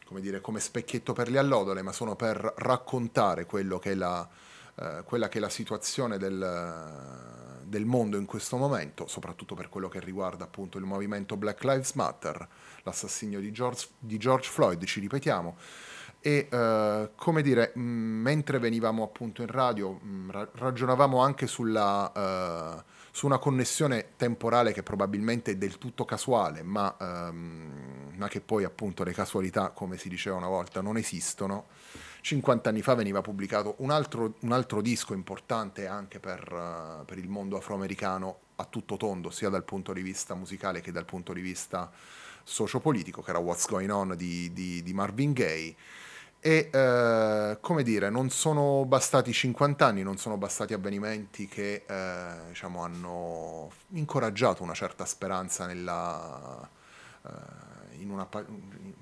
come 0.04 0.22
dire, 0.22 0.42
come 0.42 0.60
specchietto 0.60 1.14
per 1.14 1.30
le 1.30 1.38
allodole, 1.38 1.84
ma 1.84 1.92
sono 1.92 2.16
per 2.16 2.54
raccontare 2.58 3.46
quello 3.46 3.78
che 3.78 3.92
è 3.92 3.94
la, 3.94 4.28
uh, 4.76 5.04
quella 5.04 5.28
che 5.30 5.38
è 5.38 5.42
la 5.42 5.50
situazione 5.50 6.18
del, 6.18 7.62
del, 7.66 7.86
mondo 7.86 8.18
in 8.18 8.26
questo 8.26 8.58
momento, 8.58 9.06
soprattutto 9.06 9.54
per 9.54 9.70
quello 9.70 9.90
che 9.90 10.00
riguarda 10.00 10.46
appunto 10.46 10.80
il 10.80 10.86
movimento 10.86 11.38
Black 11.38 11.64
Lives 11.66 11.92
Matter, 11.92 12.48
l'assassinio 12.82 13.40
di 13.42 13.52
George, 13.52 13.90
di 14.00 14.18
George 14.18 14.50
Floyd, 14.50 14.84
ci 14.86 15.02
ripetiamo, 15.02 15.58
e 16.20 16.48
uh, 16.52 17.12
come 17.16 17.42
dire, 17.42 17.72
mh, 17.76 17.82
mentre 17.82 18.60
venivamo 18.60 19.04
appunto 19.04 19.42
in 19.42 19.48
radio 19.48 19.92
mh, 19.94 20.32
ra- 20.32 20.50
ragionavamo 20.52 21.20
anche 21.22 21.48
sulla, 21.48 22.12
uh, 22.14 22.84
su 23.12 23.26
una 23.26 23.38
connessione 23.38 24.14
temporale 24.16 24.74
che 24.74 24.84
probabilmente 24.84 25.52
è 25.52 25.56
del 25.56 25.78
tutto 25.78 26.06
casuale, 26.06 26.64
ma, 26.64 26.96
um, 27.00 28.14
ma, 28.16 28.28
che 28.28 28.42
poi 28.42 28.64
appunto 28.64 29.04
le 29.04 29.14
casualità, 29.14 29.70
come 29.70 29.98
si 29.98 30.10
diceva 30.10 30.36
una 30.36 30.48
volta, 30.48 30.82
non 30.82 30.98
esistono. 30.98 31.68
50 32.22 32.70
anni 32.70 32.82
fa 32.82 32.94
veniva 32.96 33.22
pubblicato 33.22 33.76
un 33.78 33.92
altro, 33.92 34.36
un 34.42 34.52
altro 34.52 34.82
disco 34.82 35.14
importante 35.14 35.88
anche 35.88 36.20
per, 36.20 36.52
uh, 36.52 37.06
per, 37.06 37.18
il 37.20 37.30
mondo 37.30 37.58
afroamericano 37.58 38.40
a 38.58 38.66
tutto 38.66 38.98
tondo, 38.98 39.30
sia 39.30 39.50
dal 39.50 39.64
punto 39.64 39.94
di 39.94 40.02
vista 40.02 40.36
musicale 40.36 40.82
che 40.82 40.92
dal 40.92 41.06
punto 41.06 41.34
di 41.34 41.42
vista 41.42 41.92
sociopolitico, 42.44 43.22
che 43.22 43.30
era 43.30 43.40
What's 43.40 43.68
Going 43.68 43.90
On 43.90 44.14
di, 44.16 44.52
di, 44.54 44.84
di 44.84 44.94
Marvin 44.94 45.34
Gaye 45.34 45.76
e 46.40 46.70
eh, 46.72 47.58
come 47.60 47.84
dire, 47.84 48.10
non 48.10 48.30
sono 48.30 48.86
bastati 48.86 49.34
50 49.34 49.86
anni, 49.86 50.04
non 50.04 50.18
sono 50.18 50.38
bastati 50.38 50.74
avvenimenti 50.74 51.48
che 51.48 51.84
eh, 51.86 52.34
diciamo, 52.50 52.84
hanno 52.84 53.72
incoraggiato 53.90 54.64
una 54.64 54.74
certa 54.74 55.06
speranza 55.06 55.66
nella, 55.66 56.70
eh, 57.24 58.02
in 58.02 58.12
una, 58.12 58.28
in 58.48 58.94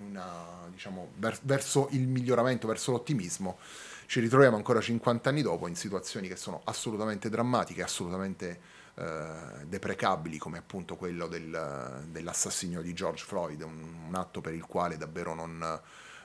una, 0.00 0.24
diciamo, 0.70 1.10
ver- 1.16 1.40
verso 1.42 1.88
il 1.90 2.06
miglioramento, 2.06 2.68
verso 2.68 2.92
l'ottimismo. 2.92 3.58
Ci 4.06 4.20
ritroviamo 4.20 4.56
ancora 4.56 4.80
50 4.80 5.28
anni 5.28 5.42
dopo 5.42 5.68
in 5.68 5.76
situazioni 5.76 6.28
che 6.28 6.36
sono 6.36 6.62
assolutamente 6.64 7.28
drammatiche, 7.28 7.82
assolutamente 7.82 8.78
eh, 9.00 9.66
deprecabili, 9.66 10.38
come 10.38 10.58
appunto 10.58 10.96
quello 10.96 11.26
del, 11.26 12.04
dell'assassinio 12.08 12.82
di 12.82 12.92
George 12.92 13.24
Floyd, 13.24 13.62
un, 13.62 14.06
un 14.08 14.14
atto 14.14 14.40
per 14.40 14.52
il 14.52 14.66
quale 14.66 14.96
davvero 14.96 15.34
non 15.34 15.80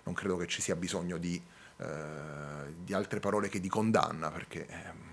non 0.06 0.14
credo 0.14 0.38
che 0.38 0.48
ci 0.48 0.62
sia 0.62 0.76
bisogno 0.76 1.18
di, 1.18 1.42
eh, 1.78 2.74
di 2.78 2.94
altre 2.94 3.20
parole 3.20 3.50
che 3.50 3.60
di 3.60 3.70
condanna, 3.70 4.30
perché 4.32 4.68
eh, 4.68 5.04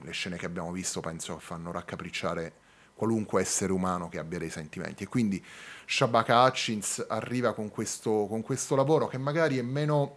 le 0.00 0.12
scene 0.12 0.36
che 0.36 0.46
abbiamo 0.46 0.72
visto 0.72 1.00
penso 1.00 1.38
fanno 1.38 1.70
raccapricciare 1.70 2.52
qualunque 2.94 3.40
essere 3.40 3.72
umano 3.72 4.08
che 4.08 4.18
abbia 4.18 4.38
dei 4.38 4.50
sentimenti. 4.50 5.04
E 5.04 5.06
quindi 5.08 5.44
Shabaka 5.86 6.44
Hutchins 6.44 7.04
arriva 7.08 7.54
con 7.54 7.70
questo, 7.70 8.26
con 8.28 8.42
questo 8.42 8.74
lavoro 8.74 9.06
che 9.06 9.18
magari 9.18 9.58
è 9.58 9.62
meno... 9.62 10.16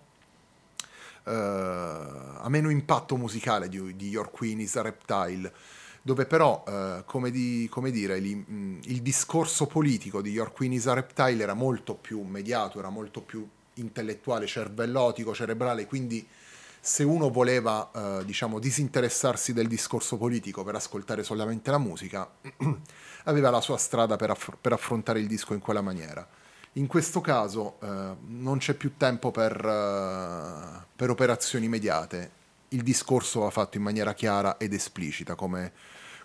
Uh, 1.26 1.30
ha 1.30 2.50
meno 2.50 2.69
impatto 2.69 3.15
musicale 3.15 3.69
di, 3.69 3.96
di 3.96 4.10
Your 4.10 4.30
Queen 4.30 4.60
is 4.60 4.76
a 4.76 4.82
Reptile, 4.82 5.54
dove 6.05 6.25
però, 6.25 6.63
uh, 6.67 7.05
come, 7.05 7.31
di, 7.31 7.67
come, 7.71 7.89
dire, 7.89 8.17
il, 8.17 8.35
mm, 8.35 8.79
il 8.83 9.01
discorso 9.01 9.67
politico 9.67 10.21
di 10.21 10.31
Your 10.31 10.51
Queen 10.51 10.73
is 10.73 10.85
a 10.85 10.93
Reptile 10.93 11.41
era 11.41 11.53
molto 11.53 11.95
più 11.95 12.21
mediato, 12.23 12.77
era 12.77 12.89
molto 12.89 13.21
più 13.21 13.47
intellettuale, 13.75 14.45
cervellotico, 14.45 15.33
cerebrale, 15.33 15.85
quindi 15.87 16.27
se 16.85 17.03
uno 17.03 17.29
voleva 17.29 17.89
eh, 17.95 18.25
diciamo 18.25 18.59
disinteressarsi 18.59 19.53
del 19.53 19.69
discorso 19.69 20.17
politico 20.17 20.65
per 20.65 20.75
ascoltare 20.75 21.23
solamente 21.23 21.71
la 21.71 21.77
musica, 21.77 22.29
aveva 23.23 23.49
la 23.49 23.61
sua 23.61 23.77
strada 23.77 24.17
per, 24.17 24.31
aff- 24.31 24.57
per, 24.59 24.73
affrontare 24.73 25.21
il 25.21 25.27
disco 25.27 25.53
in 25.53 25.61
quella 25.61 25.79
maniera. 25.79 26.27
In 26.73 26.87
questo 26.87 27.21
caso 27.21 27.77
eh, 27.81 28.15
non 28.27 28.57
c'è 28.57 28.73
più 28.73 28.97
tempo 28.97 29.31
per, 29.31 29.55
uh, 29.55 30.83
per, 30.93 31.09
operazioni 31.09 31.63
immediate, 31.63 32.31
il 32.73 32.83
discorso 32.83 33.41
va 33.41 33.49
fatto 33.49 33.77
in 33.77 33.83
maniera 33.83 34.13
chiara 34.13 34.57
ed 34.57 34.73
esplicita, 34.73 35.36
come, 35.36 35.71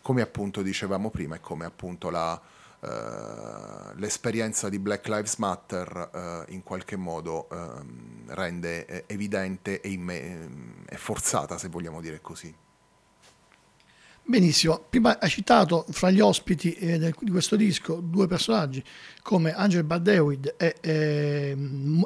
come 0.03 0.23
appunto 0.23 0.63
dicevamo 0.63 1.11
prima 1.11 1.37
e 1.37 1.41
come 1.41 1.65
appunto 1.65 2.11
la, 2.11 2.41
Uh, 2.81 3.93
l'esperienza 3.97 4.69
di 4.69 4.79
Black 4.79 5.09
Lives 5.09 5.35
Matter 5.39 6.45
uh, 6.47 6.53
in 6.53 6.63
qualche 6.63 6.95
modo 6.95 7.49
uh, 7.51 7.85
rende 8.27 9.05
evidente 9.09 9.81
e, 9.81 9.89
imme- 9.89 10.85
e 10.89 10.97
forzata, 10.97 11.59
se 11.59 11.67
vogliamo 11.67 12.01
dire 12.01 12.21
così. 12.21 12.55
Benissimo, 14.31 14.85
prima 14.91 15.19
hai 15.19 15.31
citato 15.31 15.87
fra 15.89 16.11
gli 16.11 16.21
ospiti 16.21 16.75
eh, 16.75 16.99
del, 16.99 17.15
di 17.19 17.31
questo 17.31 17.57
disco 17.57 17.95
due 17.95 18.27
personaggi 18.27 18.85
come 19.23 19.55
Angel 19.55 19.85
Baldewid 19.85 20.55
e 20.59 20.77
eh, 20.83 21.57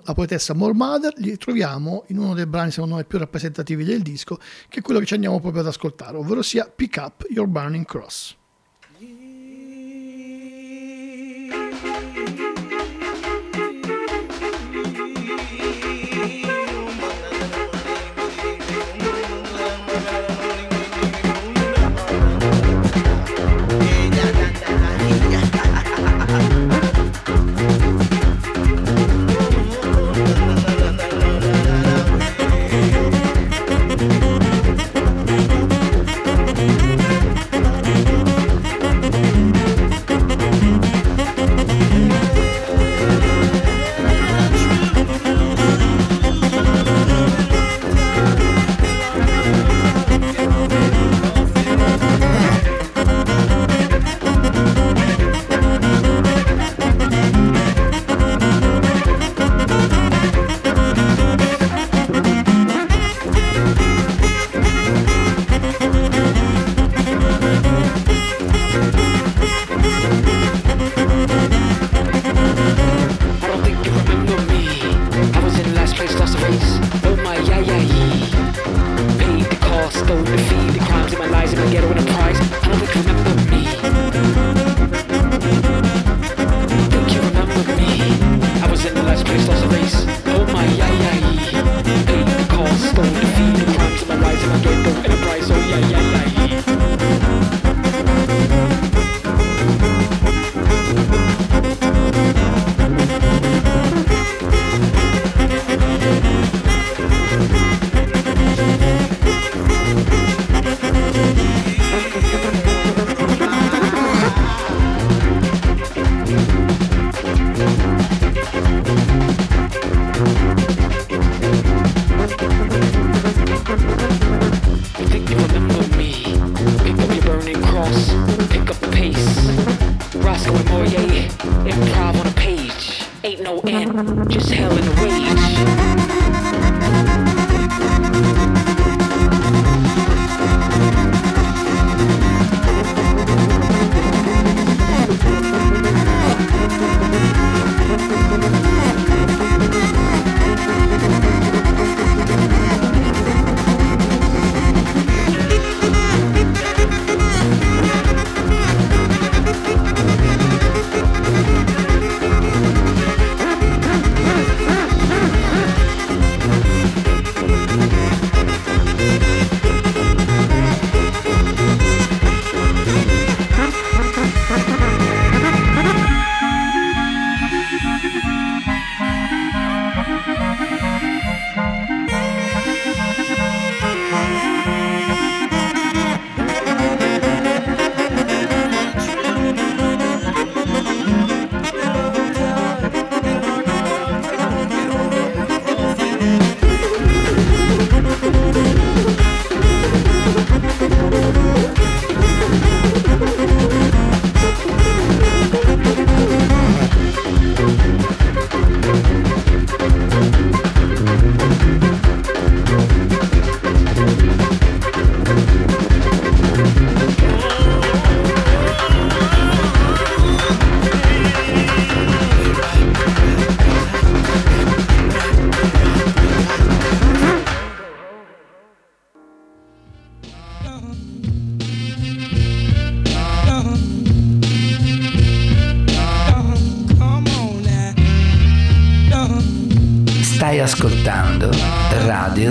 la 0.05 0.13
poetessa 0.15 0.55
More 0.55 0.73
Mother, 0.73 1.15
li 1.17 1.37
troviamo 1.37 2.05
in 2.11 2.19
uno 2.19 2.35
dei 2.35 2.47
brani 2.47 2.71
secondo 2.71 2.95
me 2.95 3.03
più 3.03 3.19
rappresentativi 3.19 3.83
del 3.83 4.03
disco, 4.03 4.39
che 4.69 4.79
è 4.79 4.83
quello 4.83 5.01
che 5.01 5.07
ci 5.07 5.15
andiamo 5.15 5.41
proprio 5.41 5.63
ad 5.63 5.67
ascoltare, 5.67 6.17
ovvero 6.17 6.43
sia 6.43 6.71
Pick 6.73 6.97
Up 6.99 7.27
Your 7.29 7.49
Burning 7.49 7.85
Cross. 7.85 8.37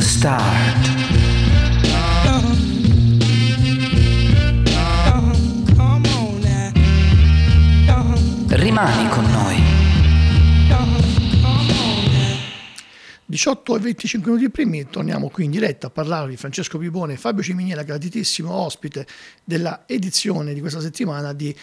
Start. 0.01 0.89
Rimani 8.47 9.09
con 9.09 9.31
noi. 9.31 9.61
18 13.25 13.75
e 13.75 13.79
25 13.79 14.31
minuti 14.31 14.49
primi 14.49 14.89
torniamo 14.89 15.29
qui 15.29 15.45
in 15.45 15.51
diretta 15.51 15.87
a 15.87 15.89
parlare 15.89 16.29
di 16.29 16.35
Francesco 16.35 16.77
Pipone 16.77 17.13
e 17.13 17.17
Fabio 17.17 17.43
Ciminiera, 17.43 17.83
graditissimo 17.83 18.51
ospite 18.51 19.05
della 19.43 19.83
edizione 19.85 20.53
di 20.53 20.59
questa 20.59 20.81
settimana 20.81 21.31
di 21.31 21.55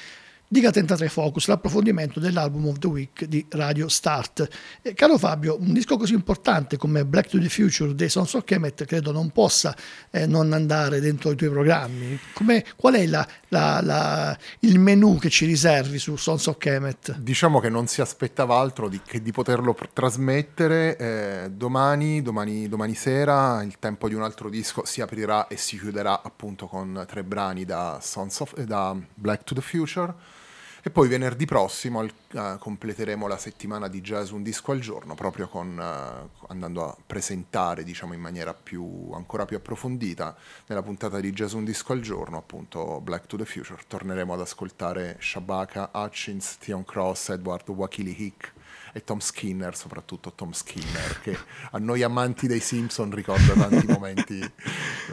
Dica 0.50 0.70
33 0.70 1.11
Focus, 1.11 1.46
l'approfondimento 1.48 2.20
dell'album 2.20 2.68
of 2.68 2.78
the 2.78 2.87
week 2.87 3.26
di 3.26 3.44
Radio 3.50 3.87
Start. 3.87 4.48
Eh, 4.80 4.94
caro 4.94 5.18
Fabio, 5.18 5.58
un 5.61 5.74
disco 5.74 5.98
così 5.98 6.14
importante 6.14 6.78
come 6.78 7.04
Black 7.04 7.28
to 7.28 7.38
the 7.38 7.50
Future 7.50 7.94
dei 7.94 8.08
Sons 8.08 8.32
of 8.32 8.44
Kemet 8.44 8.87
credo 8.87 9.12
non 9.12 9.28
possa 9.28 9.76
eh, 10.11 10.26
non 10.26 10.54
andare 10.54 11.00
dentro 11.00 11.32
i 11.32 11.37
tuoi 11.37 11.50
programmi. 11.50 12.18
Come, 12.32 12.64
qual 12.76 12.94
è 12.94 13.06
la, 13.06 13.28
la, 13.48 13.80
la, 13.82 14.38
il 14.61 14.78
menù 14.78 15.18
che 15.18 15.28
ci 15.28 15.44
riservi 15.44 15.98
su 15.98 16.16
Sons 16.16 16.46
of 16.46 16.56
Kemet? 16.56 17.18
Diciamo 17.18 17.61
che 17.61 17.68
non 17.68 17.87
si 17.87 18.00
aspettava 18.00 18.56
altro 18.56 18.88
di, 18.88 19.02
che 19.04 19.20
di 19.20 19.32
poterlo 19.32 19.74
pr- 19.74 19.90
trasmettere. 19.92 20.96
Eh, 20.96 21.50
domani, 21.50 22.22
domani, 22.22 22.70
domani 22.70 22.94
sera 22.94 23.62
il 23.62 23.78
tempo 23.78 24.08
di 24.08 24.14
un 24.14 24.22
altro 24.22 24.48
disco 24.48 24.87
si 24.87 25.02
aprirà 25.02 25.46
e 25.46 25.58
si 25.58 25.78
chiuderà 25.78 26.22
appunto 26.22 26.68
con 26.68 27.04
tre 27.06 27.22
brani 27.22 27.66
da, 27.66 28.00
of, 28.14 28.58
da 28.62 28.96
Black 29.14 29.44
to 29.44 29.54
the 29.54 29.61
Future 29.61 30.37
e 30.82 30.90
poi 30.90 31.08
venerdì 31.08 31.44
prossimo 31.44 32.00
uh, 32.00 32.58
completeremo 32.58 33.26
la 33.26 33.36
settimana 33.36 33.88
di 33.88 34.00
jazz 34.00 34.30
un 34.30 34.42
disco 34.42 34.72
al 34.72 34.80
giorno, 34.80 35.14
proprio 35.14 35.48
con, 35.48 35.76
uh, 35.76 36.46
andando 36.48 36.84
a 36.84 36.96
presentare 37.06 37.84
diciamo, 37.84 38.14
in 38.14 38.20
maniera 38.20 38.54
più, 38.54 39.10
ancora 39.12 39.44
più 39.44 39.56
approfondita 39.56 40.36
nella 40.66 40.82
puntata 40.82 41.20
di 41.20 41.32
jazz 41.32 41.52
un 41.52 41.64
disco 41.64 41.92
al 41.92 42.00
giorno, 42.00 42.36
appunto 42.36 43.00
Black 43.00 43.26
to 43.26 43.36
the 43.36 43.44
Future. 43.44 43.80
Torneremo 43.86 44.34
ad 44.34 44.40
ascoltare 44.40 45.16
Shabaka, 45.20 45.90
Hutchins, 45.92 46.58
Theon 46.58 46.84
Cross, 46.84 47.30
Edward 47.30 47.68
Wakili 47.68 48.14
Hick 48.16 48.52
e 48.98 49.04
Tom 49.04 49.20
Skinner, 49.20 49.76
soprattutto 49.76 50.32
Tom 50.32 50.52
Skinner, 50.52 51.20
che 51.22 51.37
a 51.70 51.78
noi 51.78 52.02
amanti 52.02 52.46
dei 52.46 52.61
Simpson 52.61 53.11
ricorda 53.14 53.54
tanti 53.54 53.87
momenti 53.88 54.38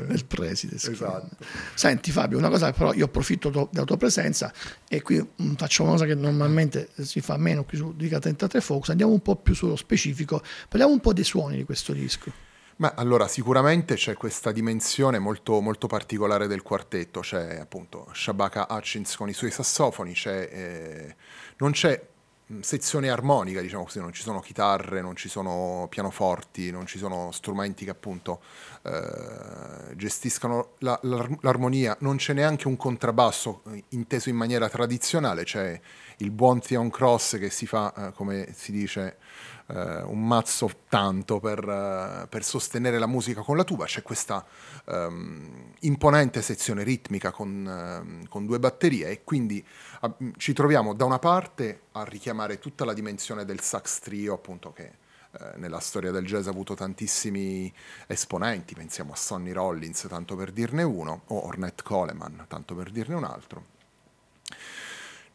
del 0.07 0.25
preside. 0.25 0.75
Esatto. 0.75 1.37
Senti 1.73 2.11
Fabio, 2.11 2.37
una 2.37 2.49
cosa 2.49 2.71
però 2.71 2.93
io 2.93 3.05
approfitto 3.05 3.69
della 3.71 3.85
tua 3.85 3.97
presenza 3.97 4.51
e 4.87 5.01
qui 5.01 5.17
mm, 5.19 5.53
faccio 5.53 5.83
una 5.83 5.91
cosa 5.91 6.05
che 6.05 6.15
normalmente 6.15 6.89
si 6.97 7.21
fa 7.21 7.37
meno 7.37 7.63
qui 7.63 7.77
su 7.77 7.95
Dica 7.95 8.19
33 8.19 8.61
Focus, 8.61 8.89
andiamo 8.89 9.11
un 9.11 9.21
po' 9.21 9.35
più 9.35 9.53
sullo 9.53 9.75
specifico, 9.75 10.41
parliamo 10.67 10.91
un 10.91 10.99
po' 10.99 11.13
dei 11.13 11.23
suoni 11.23 11.57
di 11.57 11.63
questo 11.63 11.93
disco. 11.93 12.31
Ma 12.77 12.93
allora 12.93 13.29
sicuramente 13.29 13.95
c'è 13.95 14.15
questa 14.15 14.51
dimensione 14.51 15.17
molto, 15.17 15.61
molto 15.61 15.87
particolare 15.87 16.47
del 16.47 16.61
quartetto, 16.61 17.21
c'è 17.21 17.57
appunto 17.57 18.09
Shabaka 18.11 18.67
Hutchins 18.69 19.15
con 19.15 19.29
i 19.29 19.33
suoi 19.33 19.49
sassofoni, 19.49 20.11
c'è, 20.11 20.49
eh, 20.51 21.15
non 21.57 21.71
c'è 21.71 22.13
sezione 22.61 23.09
armonica, 23.09 23.59
diciamo 23.59 23.83
così, 23.83 23.99
non 23.99 24.13
ci 24.13 24.21
sono 24.21 24.39
chitarre, 24.39 25.01
non 25.01 25.15
ci 25.15 25.29
sono 25.29 25.87
pianoforti, 25.89 26.69
non 26.69 26.85
ci 26.85 26.99
sono 26.99 27.31
strumenti 27.31 27.85
che 27.85 27.91
appunto 27.91 28.41
eh, 28.83 29.95
gestiscano 29.95 30.73
la, 30.79 30.99
l'armonia, 31.41 31.95
non 32.01 32.17
c'è 32.17 32.33
neanche 32.33 32.67
un 32.67 32.77
contrabbasso 32.77 33.63
eh, 33.71 33.83
inteso 33.89 34.29
in 34.29 34.35
maniera 34.35 34.69
tradizionale, 34.69 35.43
c'è 35.43 35.79
il 36.17 36.31
buon 36.31 36.59
Theon 36.59 36.89
Cross 36.91 37.39
che 37.39 37.49
si 37.49 37.65
fa, 37.65 37.93
eh, 37.93 38.11
come 38.13 38.53
si 38.53 38.71
dice, 38.71 39.17
eh, 39.67 40.01
un 40.03 40.27
mazzo 40.27 40.69
tanto 40.89 41.39
per, 41.39 41.67
uh, 41.67 42.27
per, 42.27 42.43
sostenere 42.43 42.99
la 42.99 43.07
musica 43.07 43.41
con 43.41 43.57
la 43.57 43.63
tuba, 43.63 43.85
c'è 43.85 44.01
questa 44.01 44.45
um, 44.85 45.71
imponente 45.81 46.41
sezione 46.41 46.83
ritmica 46.83 47.31
con, 47.31 48.21
uh, 48.23 48.27
con, 48.27 48.45
due 48.45 48.59
batterie 48.59 49.09
e 49.09 49.23
quindi 49.23 49.65
uh, 50.01 50.31
ci 50.37 50.53
troviamo 50.53 50.93
da 50.93 51.05
una 51.05 51.19
parte 51.19 51.81
a 51.93 52.03
richiamare 52.03 52.59
tutta 52.59 52.85
la 52.85 52.93
dimensione 52.93 53.45
del 53.45 53.61
sax 53.61 53.99
trio 53.99 54.33
appunto 54.33 54.71
che 54.71 55.03
eh, 55.39 55.57
nella 55.57 55.79
storia 55.79 56.11
del 56.11 56.25
jazz 56.25 56.47
ha 56.47 56.51
avuto 56.51 56.75
tantissimi 56.75 57.73
esponenti, 58.07 58.73
pensiamo 58.73 59.11
a 59.11 59.15
Sonny 59.15 59.51
Rollins 59.51 60.05
tanto 60.07 60.35
per 60.35 60.51
dirne 60.51 60.83
uno 60.83 61.23
o 61.27 61.45
Ornette 61.47 61.83
Coleman 61.83 62.45
tanto 62.47 62.75
per 62.75 62.91
dirne 62.91 63.15
un 63.15 63.23
altro 63.23 63.73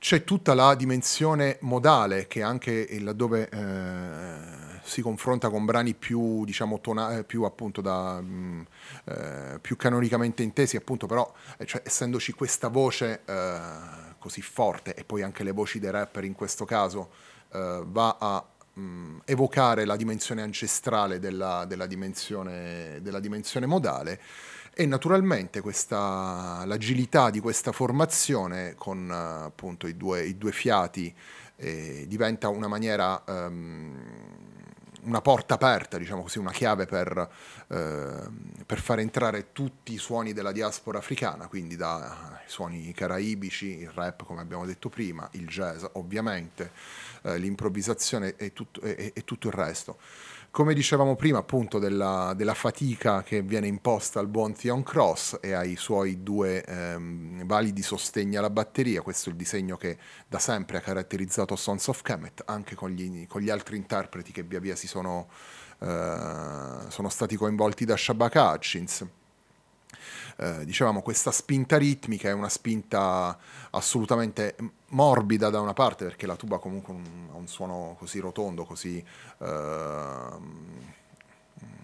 c'è 0.00 0.24
tutta 0.24 0.54
la 0.54 0.74
dimensione 0.74 1.58
modale 1.60 2.26
che 2.26 2.42
anche 2.42 2.86
laddove 3.00 3.50
eh, 3.50 4.80
si 4.82 5.02
confronta 5.02 5.50
con 5.50 5.66
brani 5.66 5.92
più, 5.92 6.42
diciamo, 6.46 6.80
tona- 6.80 7.18
eh, 7.18 7.24
più 7.24 7.44
da, 7.82 8.18
mh, 8.18 8.26
mm, 8.26 8.60
eh, 9.04 9.58
più 9.60 9.76
canonicamente 9.76 10.42
intesi, 10.42 10.76
appunto, 10.76 11.06
però 11.06 11.30
eh, 11.58 11.66
cioè, 11.66 11.82
essendoci 11.84 12.32
questa 12.32 12.68
voce 12.68 13.20
eh, 13.26 13.58
così 14.18 14.40
forte 14.40 14.94
e 14.94 15.04
poi 15.04 15.20
anche 15.20 15.44
le 15.44 15.52
voci 15.52 15.78
dei 15.78 15.90
rapper 15.90 16.24
in 16.24 16.32
questo 16.32 16.64
caso 16.64 17.10
eh, 17.52 17.82
va 17.84 18.16
a 18.18 18.42
mh, 18.72 18.80
mm, 18.80 19.18
evocare 19.26 19.84
la 19.84 19.96
dimensione 19.96 20.40
ancestrale 20.40 21.18
della, 21.18 21.66
della, 21.66 21.84
dimensione, 21.84 23.00
della 23.02 23.20
dimensione 23.20 23.66
modale 23.66 24.18
e 24.72 24.86
naturalmente 24.86 25.60
questa, 25.60 26.62
l'agilità 26.64 27.30
di 27.30 27.40
questa 27.40 27.72
formazione 27.72 28.74
con 28.76 29.10
appunto 29.10 29.86
i 29.86 29.96
due, 29.96 30.24
i 30.24 30.38
due 30.38 30.52
fiati 30.52 31.14
eh, 31.56 32.04
diventa 32.08 32.48
una 32.48 32.68
maniera 32.68 33.22
um, 33.26 33.98
una 35.02 35.20
porta 35.20 35.54
aperta, 35.54 35.96
diciamo 35.98 36.22
così, 36.22 36.38
una 36.38 36.50
chiave 36.50 36.86
per, 36.86 37.30
eh, 37.68 38.28
per, 38.66 38.80
far 38.80 38.98
entrare 38.98 39.52
tutti 39.52 39.94
i 39.94 39.98
suoni 39.98 40.32
della 40.32 40.52
diaspora 40.52 40.98
africana, 40.98 41.46
quindi 41.46 41.76
dai 41.76 42.10
suoni 42.46 42.92
caraibici, 42.92 43.78
il 43.78 43.90
rap 43.90 44.24
come 44.24 44.40
abbiamo 44.40 44.66
detto 44.66 44.88
prima, 44.88 45.28
il 45.32 45.46
jazz 45.46 45.84
ovviamente, 45.92 46.72
eh, 47.22 47.38
l'improvvisazione 47.38 48.36
e 48.36 48.52
tutto, 48.52 48.80
e, 48.82 49.12
e 49.14 49.24
tutto 49.24 49.48
il 49.48 49.54
resto. 49.54 49.98
Come 50.52 50.74
dicevamo 50.74 51.14
prima, 51.14 51.38
appunto, 51.38 51.78
della, 51.78 52.32
della, 52.34 52.54
fatica 52.54 53.22
che 53.22 53.40
viene 53.40 53.68
imposta 53.68 54.18
al 54.18 54.26
buon 54.26 54.52
Theon 54.52 54.82
Cross 54.82 55.38
e 55.40 55.52
ai 55.52 55.76
suoi 55.76 56.24
due 56.24 56.64
ehm, 56.64 57.46
validi 57.46 57.82
sostegni 57.82 58.34
alla 58.34 58.50
batteria, 58.50 59.00
questo 59.00 59.28
è 59.28 59.32
il 59.32 59.38
disegno 59.38 59.76
che 59.76 59.96
da 60.26 60.40
sempre 60.40 60.78
ha 60.78 60.80
caratterizzato 60.80 61.54
Sons 61.54 61.86
of 61.86 62.02
Kemet, 62.02 62.42
anche 62.46 62.74
con 62.74 62.90
gli, 62.90 63.28
con 63.28 63.42
gli 63.42 63.48
altri 63.48 63.76
interpreti 63.76 64.32
che 64.32 64.42
via 64.42 64.58
via 64.58 64.74
si 64.74 64.88
sono, 64.88 65.28
eh, 65.78 66.80
sono 66.88 67.08
stati 67.08 67.36
coinvolti 67.36 67.84
da 67.84 67.96
Shabaka 67.96 68.50
Hutchins. 68.50 69.06
Eh, 70.42 70.64
dicevamo 70.64 71.02
questa 71.02 71.30
spinta 71.32 71.76
ritmica 71.76 72.30
è 72.30 72.32
una 72.32 72.48
spinta 72.48 73.38
assolutamente 73.72 74.56
morbida 74.86 75.50
da 75.50 75.60
una 75.60 75.74
parte 75.74 76.06
perché 76.06 76.26
la 76.26 76.34
tuba 76.34 76.58
comunque 76.58 76.94
un, 76.94 77.28
ha 77.30 77.36
un 77.36 77.46
suono 77.46 77.94
così 77.98 78.20
rotondo, 78.20 78.64
così 78.64 78.96
eh, 78.96 80.26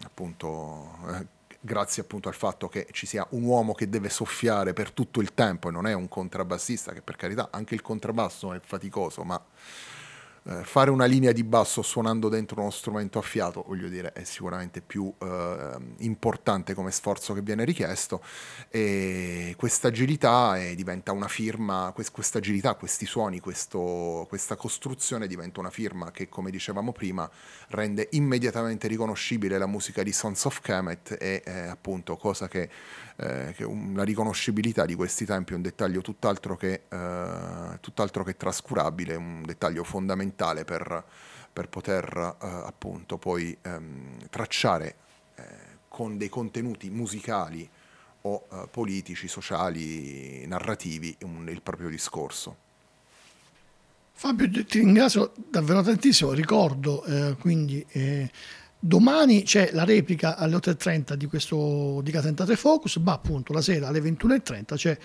appunto 0.04 0.96
eh, 1.10 1.26
grazie 1.60 2.00
appunto 2.00 2.28
al 2.28 2.34
fatto 2.34 2.68
che 2.68 2.86
ci 2.92 3.04
sia 3.04 3.26
un 3.32 3.42
uomo 3.42 3.74
che 3.74 3.90
deve 3.90 4.08
soffiare 4.08 4.72
per 4.72 4.90
tutto 4.92 5.20
il 5.20 5.34
tempo 5.34 5.68
e 5.68 5.72
non 5.72 5.86
è 5.86 5.92
un 5.92 6.08
contrabbassista 6.08 6.94
che 6.94 7.02
per 7.02 7.16
carità 7.16 7.48
anche 7.50 7.74
il 7.74 7.82
contrabbasso 7.82 8.54
è 8.54 8.60
faticoso 8.60 9.22
ma 9.22 9.38
eh, 10.48 10.62
fare 10.62 10.90
una 10.90 11.06
linea 11.06 11.32
di 11.32 11.42
basso 11.42 11.82
suonando 11.82 12.28
dentro 12.28 12.60
uno 12.60 12.70
strumento 12.70 13.18
a 13.18 13.22
fiato, 13.22 13.64
voglio 13.66 13.88
dire, 13.88 14.12
è 14.12 14.22
sicuramente 14.22 14.80
più 14.80 15.12
eh, 15.18 15.76
importante 15.98 16.72
come 16.72 16.92
sforzo 16.92 17.34
che 17.34 17.42
viene 17.42 17.64
richiesto. 17.64 18.22
E 18.68 19.54
questa 19.56 19.88
agilità 19.88 20.56
è, 20.56 20.74
diventa 20.76 21.10
una 21.10 21.26
firma, 21.26 21.92
questa 21.92 22.38
agilità, 22.38 22.74
questi 22.74 23.06
suoni, 23.06 23.40
questo, 23.40 24.26
questa 24.28 24.54
costruzione 24.54 25.26
diventa 25.26 25.58
una 25.58 25.70
firma 25.70 26.12
che, 26.12 26.28
come 26.28 26.52
dicevamo 26.52 26.92
prima, 26.92 27.28
rende 27.68 28.08
immediatamente 28.12 28.86
riconoscibile 28.86 29.58
la 29.58 29.66
musica 29.66 30.04
di 30.04 30.12
Sons 30.12 30.44
of 30.44 30.60
Kemet 30.60 31.16
e 31.18 31.42
eh, 31.44 31.60
appunto 31.66 32.16
cosa 32.16 32.46
che 32.46 32.68
eh, 33.18 33.54
che 33.56 33.66
la 33.94 34.02
riconoscibilità 34.02 34.84
di 34.84 34.94
questi 34.94 35.24
tempi 35.24 35.54
è 35.54 35.56
un 35.56 35.62
dettaglio 35.62 36.02
tutt'altro 36.02 36.54
che, 36.54 36.82
eh, 36.86 37.78
tutt'altro 37.80 38.22
che 38.22 38.36
trascurabile, 38.36 39.14
un 39.14 39.42
dettaglio 39.42 39.84
fondamentale 39.84 40.34
per, 40.64 41.04
per 41.52 41.68
poter 41.68 42.36
eh, 42.40 42.46
appunto 42.46 43.18
poi 43.18 43.56
ehm, 43.62 44.28
tracciare 44.30 44.94
eh, 45.34 45.44
con 45.88 46.16
dei 46.16 46.28
contenuti 46.28 46.90
musicali 46.90 47.68
o 48.22 48.46
eh, 48.50 48.68
politici, 48.70 49.26
sociali, 49.26 50.46
narrativi 50.46 51.16
un, 51.22 51.48
il 51.48 51.62
proprio 51.62 51.88
discorso. 51.88 52.64
Fabio, 54.12 54.48
ti 54.64 54.78
ringrazio 54.78 55.32
davvero 55.50 55.82
tantissimo, 55.82 56.32
ricordo 56.32 57.04
eh, 57.04 57.36
quindi 57.38 57.84
eh, 57.90 58.30
Domani 58.78 59.42
c'è 59.42 59.70
la 59.72 59.84
replica 59.84 60.36
alle 60.36 60.56
8.30 60.56 61.14
di 61.14 61.26
questo 61.26 62.00
di 62.02 62.10
Casentate 62.10 62.56
Focus, 62.56 62.96
ma 62.96 63.14
appunto 63.14 63.52
la 63.52 63.62
sera 63.62 63.88
alle 63.88 64.00
21.30 64.00 64.74
c'è 64.76 64.98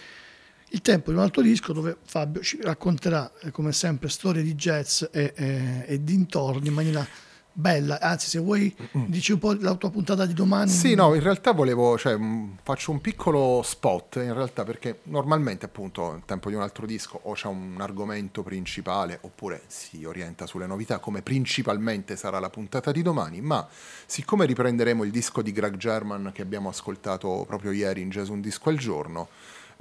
il 0.74 0.82
tempo 0.82 1.12
di 1.12 1.18
un 1.18 1.24
altro 1.24 1.42
disco 1.42 1.74
dove 1.74 1.98
Fabio 2.04 2.42
ci 2.42 2.60
racconterà, 2.62 3.32
eh, 3.42 3.52
come 3.52 3.72
sempre, 3.72 4.10
storie 4.10 4.42
di 4.42 4.56
jazz 4.56 5.04
e, 5.12 5.34
e, 5.36 5.86
e 5.86 6.04
dintorni 6.04 6.68
in 6.68 6.74
maniera 6.74 7.06
bella. 7.54 8.00
Anzi, 8.00 8.30
se 8.30 8.40
vuoi, 8.40 8.74
dici 8.92 9.34
un 9.34 9.40
po' 9.40 9.54
la 9.54 9.76
tua 9.76 9.90
puntata 9.90 10.26
di 10.26 10.34
domani. 10.34 10.70
Sì, 10.70 10.96
no, 10.96 11.14
in 11.14 11.22
realtà 11.22 11.52
volevo, 11.52 11.98
cioè, 11.98 12.18
faccio 12.64 12.92
un 12.92 13.02
piccolo 13.02 13.62
spot 13.64 14.16
in 14.16 14.34
realtà 14.34 14.64
perché 14.64 15.02
normalmente, 15.04 15.66
appunto, 15.66 16.12
nel 16.12 16.24
tempo 16.26 16.50
di 16.50 16.56
un 16.56 16.62
altro 16.62 16.86
disco 16.86 17.20
o 17.24 17.34
c'è 17.34 17.48
un 17.48 17.76
argomento 17.80 18.42
principale 18.42 19.18
oppure 19.22 19.64
si 19.68 20.06
orienta 20.06 20.46
sulle 20.46 20.68
novità, 20.68 21.00
come 21.00 21.22
principalmente 21.22 22.16
sarà 22.16 22.40
la 22.40 22.50
puntata 22.50 22.92
di 22.92 23.02
domani. 23.02 23.42
Ma 23.42 23.68
siccome 24.06 24.46
riprenderemo 24.46 25.04
il 25.04 25.12
disco 25.12 25.42
di 25.42 25.52
Greg 25.52 25.76
German 25.76 26.32
che 26.34 26.42
abbiamo 26.42 26.70
ascoltato 26.70 27.44
proprio 27.46 27.72
ieri 27.72 28.02
in 28.02 28.10
Jazz 28.10 28.30
Un 28.30 28.40
Disco 28.40 28.70
al 28.70 28.78
Giorno 28.78 29.28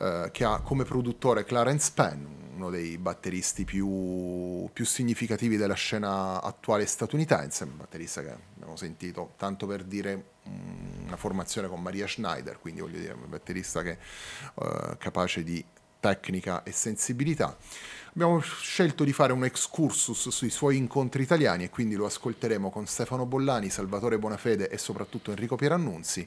eh, 0.00 0.30
che 0.32 0.44
ha 0.44 0.60
come 0.60 0.84
produttore 0.84 1.44
Clarence 1.44 1.92
Penn, 1.94 2.24
uno 2.54 2.70
dei 2.70 2.96
batteristi 2.96 3.64
più, 3.64 4.68
più, 4.72 4.84
significativi 4.86 5.56
della 5.56 5.74
scena 5.74 6.42
attuale 6.42 6.86
statunitense, 6.86 7.64
un 7.64 7.76
batterista 7.76 8.22
che 8.22 8.34
abbiamo 8.54 8.76
sentito 8.76 9.34
tanto 9.36 9.66
per 9.66 9.84
dire 9.84 10.24
una 11.04 11.16
formazione 11.16 11.68
con 11.68 11.82
Maria 11.82 12.06
Schneider, 12.06 12.58
quindi 12.58 12.80
voglio 12.80 12.98
dire 12.98 13.12
un 13.12 13.28
batterista 13.28 13.82
che 13.82 13.92
è 13.92 13.98
uh, 14.54 14.96
capace 14.96 15.42
di 15.42 15.62
tecnica 16.00 16.62
e 16.62 16.72
sensibilità. 16.72 17.56
Abbiamo 18.12 18.40
scelto 18.40 19.04
di 19.04 19.12
fare 19.12 19.32
un 19.32 19.44
excursus 19.44 20.30
sui 20.30 20.50
suoi 20.50 20.76
incontri 20.76 21.22
italiani 21.22 21.62
e 21.62 21.70
quindi 21.70 21.94
lo 21.94 22.06
ascolteremo 22.06 22.68
con 22.68 22.84
Stefano 22.86 23.24
Bollani, 23.24 23.70
Salvatore 23.70 24.18
Bonafede 24.18 24.68
e 24.68 24.78
soprattutto 24.78 25.30
Enrico 25.30 25.54
Pierannunzi. 25.54 26.26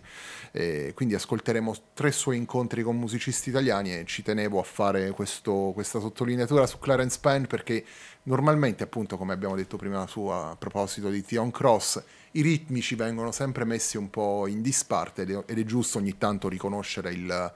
E 0.53 0.93
quindi 0.95 1.13
ascolteremo 1.13 1.75
tre 1.93 2.13
suoi 2.13 2.37
incontri 2.37 2.83
con 2.83 2.97
musicisti 2.97 3.49
italiani 3.49 3.93
e 3.93 4.05
ci 4.05 4.23
tenevo 4.23 4.61
a 4.61 4.63
fare 4.63 5.11
questo, 5.11 5.71
questa 5.73 5.99
sottolineatura 5.99 6.65
su 6.67 6.79
Clarence 6.79 7.17
Penn 7.19 7.43
perché 7.43 7.83
normalmente 8.23 8.83
appunto 8.83 9.17
come 9.17 9.33
abbiamo 9.33 9.57
detto 9.57 9.75
prima 9.75 10.07
su 10.07 10.27
a 10.27 10.55
proposito 10.57 11.09
di 11.09 11.21
Theon 11.21 11.51
Cross 11.51 12.01
i 12.31 12.41
ritmi 12.41 12.79
ci 12.79 12.95
vengono 12.95 13.33
sempre 13.33 13.65
messi 13.65 13.97
un 13.97 14.09
po' 14.09 14.47
in 14.47 14.61
disparte 14.61 15.23
ed 15.23 15.59
è 15.59 15.63
giusto 15.65 15.97
ogni 15.97 16.17
tanto 16.17 16.47
riconoscere 16.47 17.11
il 17.11 17.53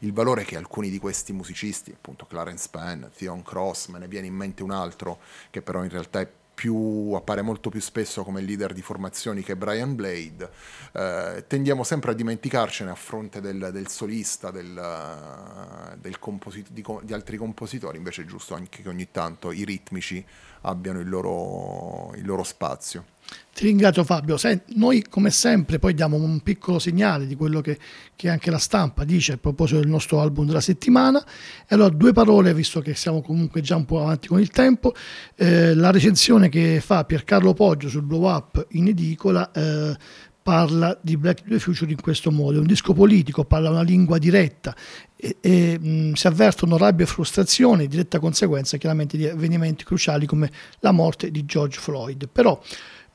il 0.00 0.12
valore 0.12 0.44
che 0.44 0.56
alcuni 0.56 0.88
di 0.90 0.98
questi 0.98 1.32
musicisti, 1.32 1.90
appunto 1.90 2.26
Clarence 2.26 2.68
Penn, 2.70 3.04
Theon 3.16 3.42
Cross, 3.42 3.69
me 3.88 3.98
ne 3.98 4.08
viene 4.08 4.26
in 4.26 4.34
mente 4.34 4.62
un 4.62 4.70
altro 4.70 5.18
che 5.50 5.62
però 5.62 5.82
in 5.82 5.90
realtà 5.90 6.20
è 6.20 6.28
più, 6.60 7.12
appare 7.14 7.40
molto 7.40 7.70
più 7.70 7.80
spesso 7.80 8.22
come 8.22 8.42
leader 8.42 8.74
di 8.74 8.82
formazioni 8.82 9.42
che 9.42 9.56
Brian 9.56 9.94
Blade, 9.94 10.50
eh, 10.92 11.44
tendiamo 11.46 11.84
sempre 11.84 12.10
a 12.10 12.14
dimenticarcene 12.14 12.90
a 12.90 12.94
fronte 12.94 13.40
del, 13.40 13.70
del 13.72 13.88
solista, 13.88 14.50
del, 14.50 15.96
del 15.98 16.18
composit- 16.18 16.70
di, 16.70 16.84
di, 17.02 17.14
altri 17.14 17.38
compositori, 17.38 17.96
invece 17.96 18.22
è 18.22 18.24
giusto 18.26 18.54
anche 18.54 18.82
che 18.82 18.88
ogni 18.90 19.10
tanto 19.10 19.52
i 19.52 19.64
ritmici 19.64 20.22
abbiano 20.60 21.00
il 21.00 21.08
loro, 21.08 22.12
il 22.16 22.26
loro 22.26 22.42
spazio. 22.42 23.06
Ti 23.52 23.66
ringrazio 23.66 24.04
Fabio. 24.04 24.36
Senti, 24.36 24.74
noi 24.76 25.04
come 25.08 25.30
sempre 25.30 25.78
poi 25.78 25.92
diamo 25.92 26.16
un 26.16 26.40
piccolo 26.40 26.78
segnale 26.78 27.26
di 27.26 27.34
quello 27.34 27.60
che, 27.60 27.78
che, 28.16 28.30
anche 28.30 28.50
la 28.50 28.58
stampa 28.58 29.04
dice 29.04 29.32
a 29.32 29.36
proposito 29.36 29.80
del 29.80 29.88
nostro 29.88 30.20
album 30.20 30.46
della 30.46 30.60
settimana. 30.60 31.22
E 31.68 31.74
allora 31.74 31.90
due 31.90 32.12
parole, 32.12 32.54
visto 32.54 32.80
che 32.80 32.94
siamo 32.94 33.20
comunque 33.20 33.60
già 33.60 33.76
un 33.76 33.84
po' 33.84 34.00
avanti 34.00 34.28
con 34.28 34.40
il 34.40 34.48
tempo. 34.50 34.94
Eh, 35.34 35.74
la 35.74 35.90
recensione 35.90 36.48
che 36.48 36.80
fa 36.80 37.04
Piercarlo 37.04 37.52
Poggio 37.52 37.88
sul 37.88 38.02
Blow 38.02 38.28
Up 38.28 38.66
in 38.70 38.88
edicola 38.88 39.50
eh, 39.52 39.96
parla 40.42 40.98
di 41.02 41.16
Black 41.16 41.44
the 41.46 41.58
Future 41.58 41.90
in 41.90 42.00
questo 42.00 42.30
modo. 42.30 42.56
È 42.56 42.60
un 42.60 42.66
disco 42.66 42.92
politico, 42.92 43.44
parla 43.44 43.70
una 43.70 43.82
lingua 43.82 44.18
diretta 44.18 44.74
e, 45.16 45.36
e 45.40 45.78
mh, 45.78 46.14
si 46.14 46.26
avvertono 46.26 46.78
rabbia 46.78 47.04
e 47.04 47.08
frustrazione, 47.08 47.86
diretta 47.86 48.18
conseguenza 48.18 48.76
chiaramente 48.76 49.16
di 49.16 49.28
avvenimenti 49.28 49.84
cruciali 49.84 50.26
come 50.26 50.50
la 50.80 50.92
morte 50.92 51.30
di 51.30 51.44
George 51.44 51.78
Floyd. 51.78 52.28
Però 52.32 52.60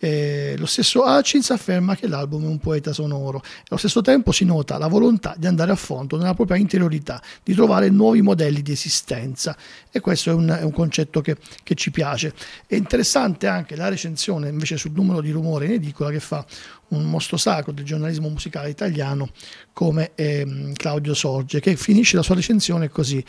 eh, 0.05 0.53
lo 0.59 0.67
stesso 0.67 1.03
Hutchins 1.03 1.49
afferma 1.49 1.95
che 1.95 2.07
l'album 2.07 2.43
è 2.43 2.47
un 2.47 2.59
poeta 2.59 2.93
sonoro. 2.93 3.41
Allo 3.69 3.79
stesso 3.79 4.01
tempo 4.01 4.31
si 4.31 4.45
nota 4.45 4.77
la 4.77 4.85
volontà 4.85 5.33
di 5.35 5.47
andare 5.47 5.71
a 5.71 5.75
fondo 5.75 6.15
nella 6.15 6.35
propria 6.35 6.57
interiorità, 6.57 7.19
di 7.41 7.55
trovare 7.55 7.89
nuovi 7.89 8.21
modelli 8.21 8.61
di 8.61 8.71
esistenza. 8.71 9.57
E 9.89 9.99
questo 10.01 10.29
è 10.29 10.33
un, 10.33 10.55
è 10.59 10.61
un 10.61 10.71
concetto 10.71 11.21
che, 11.21 11.37
che, 11.63 11.73
ci 11.73 11.89
piace. 11.89 12.35
È 12.67 12.75
interessante 12.75 13.47
anche 13.47 13.75
la 13.75 13.89
recensione 13.89 14.49
invece 14.49 14.77
sul 14.77 14.91
numero 14.91 15.21
di 15.21 15.31
rumore 15.31 15.65
in 15.65 15.71
edicola 15.71 16.11
che 16.11 16.19
fa 16.19 16.45
un 16.89 17.09
mostro 17.09 17.37
sacro 17.37 17.71
del 17.71 17.83
giornalismo 17.83 18.29
musicale 18.29 18.69
italiano 18.69 19.29
come 19.73 20.11
eh, 20.13 20.71
Claudio 20.75 21.15
Sorge 21.15 21.59
che 21.59 21.75
finisce 21.77 22.15
la 22.15 22.21
sua 22.21 22.35
recensione 22.35 22.89
così 22.89 23.25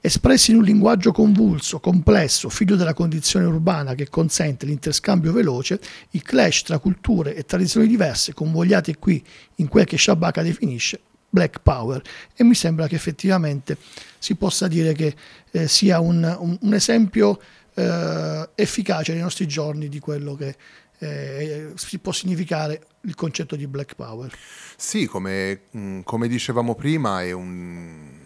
espressi 0.00 0.50
in 0.50 0.58
un 0.58 0.64
linguaggio 0.64 1.12
convulso, 1.12 1.78
complesso, 1.78 2.48
figlio 2.48 2.76
della 2.76 2.94
condizione 2.94 3.44
urbana 3.44 3.94
che 3.94 4.08
consente 4.08 4.66
l'interscambio 4.66 5.32
veloce, 5.32 5.80
il 6.10 6.22
clash 6.22 6.62
tra 6.62 6.78
culture 6.78 7.34
e 7.34 7.44
tradizioni 7.44 7.86
diverse 7.86 8.32
convogliate 8.32 8.96
qui 8.96 9.22
in 9.56 9.68
quel 9.68 9.84
che 9.84 9.98
Shabaka 9.98 10.42
definisce 10.42 11.00
Black 11.28 11.60
Power 11.60 12.02
e 12.34 12.42
mi 12.42 12.54
sembra 12.54 12.88
che 12.88 12.96
effettivamente 12.96 13.76
si 14.18 14.34
possa 14.34 14.66
dire 14.66 14.92
che 14.94 15.14
eh, 15.50 15.68
sia 15.68 16.00
un, 16.00 16.36
un, 16.40 16.58
un 16.60 16.74
esempio 16.74 17.40
eh, 17.74 18.48
efficace 18.54 19.12
nei 19.12 19.22
nostri 19.22 19.46
giorni 19.46 19.88
di 19.88 20.00
quello 20.00 20.34
che 20.34 20.56
eh, 20.98 21.72
si 21.76 21.98
può 21.98 22.12
significare 22.12 22.86
il 23.02 23.14
concetto 23.14 23.56
di 23.56 23.66
Black 23.66 23.94
Power. 23.94 24.30
Sì, 24.76 25.06
come, 25.06 25.62
mm, 25.76 26.00
come 26.02 26.28
dicevamo 26.28 26.74
prima 26.74 27.22
è 27.22 27.32
un 27.32 28.19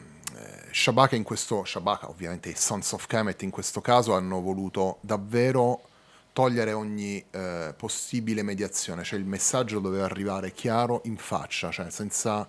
Shabaka 0.77 1.15
in 1.15 1.23
questo, 1.23 1.63
Shabaka 1.65 2.11
ovviamente 2.11 2.49
i 2.49 2.57
Sons 2.57 2.91
of 2.95 3.07
Kemet 3.07 3.43
in 3.43 3.51
questo 3.51 3.81
caso 3.81 4.13
hanno 4.15 4.41
voluto 4.41 4.99
davvero 5.03 5.83
togliere 6.33 6.73
ogni 6.73 7.25
eh, 7.31 7.73
possibile 7.77 8.43
mediazione, 8.43 9.05
cioè 9.05 9.21
il 9.21 9.25
messaggio 9.25 9.79
doveva 9.79 10.05
arrivare 10.05 10.51
chiaro 10.51 11.03
in 11.05 11.17
faccia, 11.17 11.71
cioè 11.71 11.91
senza, 11.91 12.49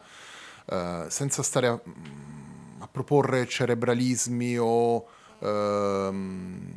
eh, 0.65 1.05
senza 1.07 1.43
stare 1.43 1.67
a, 1.67 1.79
mm, 1.79 2.81
a, 2.81 2.88
proporre 2.88 3.45
cerebralismi 3.45 4.57
o 4.57 5.07
ehm, 5.38 6.73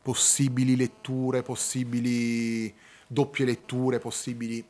possibili 0.00 0.74
letture, 0.74 1.42
possibili 1.42 2.74
doppie 3.06 3.44
letture, 3.44 3.98
possibili 3.98 4.66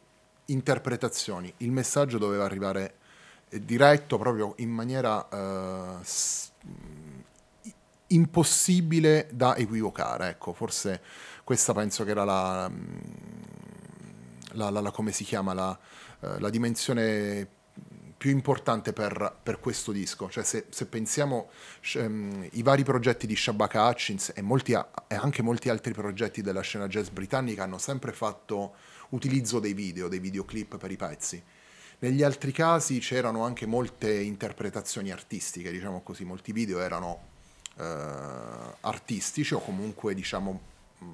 interpretazioni. 0.46 1.54
Il 1.58 1.70
messaggio 1.70 2.18
doveva 2.18 2.44
arrivare 2.44 2.97
diretto, 3.50 4.18
proprio 4.18 4.54
in 4.58 4.70
maniera 4.70 5.28
eh, 5.28 5.96
impossibile 8.08 9.28
da 9.32 9.56
equivocare. 9.56 10.28
Ecco, 10.30 10.52
forse 10.52 11.00
questa 11.44 11.72
penso 11.72 12.04
che 12.04 12.10
era 12.10 12.24
la, 12.24 12.70
la, 14.52 14.70
la, 14.70 14.80
la 14.80 14.90
come 14.90 15.12
si 15.12 15.24
chiama, 15.24 15.78
eh, 16.20 16.40
la 16.40 16.50
dimensione 16.50 17.56
più 18.18 18.30
importante 18.30 18.92
per, 18.92 19.36
per, 19.42 19.60
questo 19.60 19.92
disco. 19.92 20.28
Cioè, 20.28 20.42
se, 20.42 20.66
se 20.70 20.86
pensiamo 20.86 21.50
um, 21.94 22.46
i 22.52 22.62
vari 22.62 22.82
progetti 22.82 23.28
di 23.28 23.36
Shabaka 23.36 23.86
Hutchins 23.86 24.32
e, 24.34 24.42
molti, 24.42 24.72
e, 24.72 25.14
anche 25.14 25.40
molti 25.40 25.68
altri 25.68 25.92
progetti 25.92 26.42
della 26.42 26.60
scena 26.60 26.88
jazz 26.88 27.08
britannica 27.08 27.62
hanno 27.62 27.78
sempre 27.78 28.12
fatto 28.12 28.74
utilizzo 29.10 29.60
dei 29.60 29.72
video, 29.72 30.08
dei 30.08 30.18
videoclip 30.18 30.76
per 30.78 30.90
i 30.90 30.96
pezzi. 30.96 31.42
Negli 32.00 32.22
altri 32.22 32.52
casi 32.52 33.00
c'erano 33.00 33.44
anche 33.44 33.66
molte 33.66 34.12
interpretazioni 34.12 35.10
artistiche, 35.10 35.72
diciamo 35.72 36.00
così, 36.02 36.24
molti 36.24 36.52
video 36.52 36.80
erano 36.80 37.20
uh, 37.76 37.82
artistici 38.80 39.54
o 39.54 39.60
comunque, 39.60 40.14
diciamo, 40.14 40.60
mh, 40.98 41.06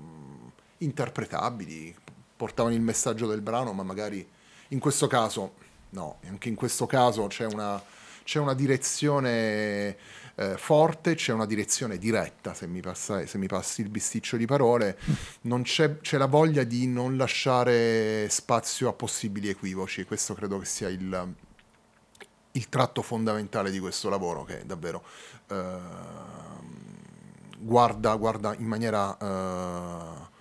interpretabili, 0.79 1.95
portavano 2.37 2.75
il 2.75 2.83
messaggio 2.83 3.27
del 3.27 3.41
brano, 3.41 3.73
ma 3.73 3.83
magari 3.83 4.29
in 4.69 4.79
questo 4.79 5.07
caso 5.07 5.55
no, 5.95 6.19
anche 6.27 6.49
in 6.49 6.55
questo 6.55 6.87
caso 6.87 7.27
c'è 7.29 7.47
una, 7.47 7.83
c'è 8.23 8.39
una 8.39 8.55
direzione 8.55 9.97
eh, 10.37 10.57
forte, 10.57 11.15
c'è 11.15 11.33
una 11.33 11.47
direzione 11.47 11.99
diretta, 11.99 12.55
se 12.55 12.67
mi, 12.67 12.81
passa, 12.81 13.25
se 13.27 13.39
mi, 13.39 13.47
passi 13.47 13.83
il 13.83 13.89
bisticcio 13.89 14.37
di 14.37 14.47
parole, 14.47 14.99
c'è, 15.63 15.99
c'è, 15.99 16.17
la 16.17 16.27
voglia 16.27 16.65
di 16.65 16.87
non 16.87 17.17
lasciare 17.17 18.29
spazio 18.29 18.89
a 18.89 18.93
possibili 18.93 19.49
equivoci, 19.49 20.05
questo 20.05 20.35
credo 20.35 20.59
che 20.59 20.67
sia 20.67 20.89
il, 20.89 21.35
il 22.53 22.69
tratto 22.69 23.03
fondamentale 23.03 23.71
di 23.71 23.79
questo 23.79 24.09
lavoro 24.09 24.45
che 24.45 24.63
davvero 24.65 25.05
eh, 25.49 25.79
guarda, 27.59 28.15
guarda, 28.17 28.55
in 28.57 28.67
maniera... 28.67 29.17
Eh, 29.19 30.33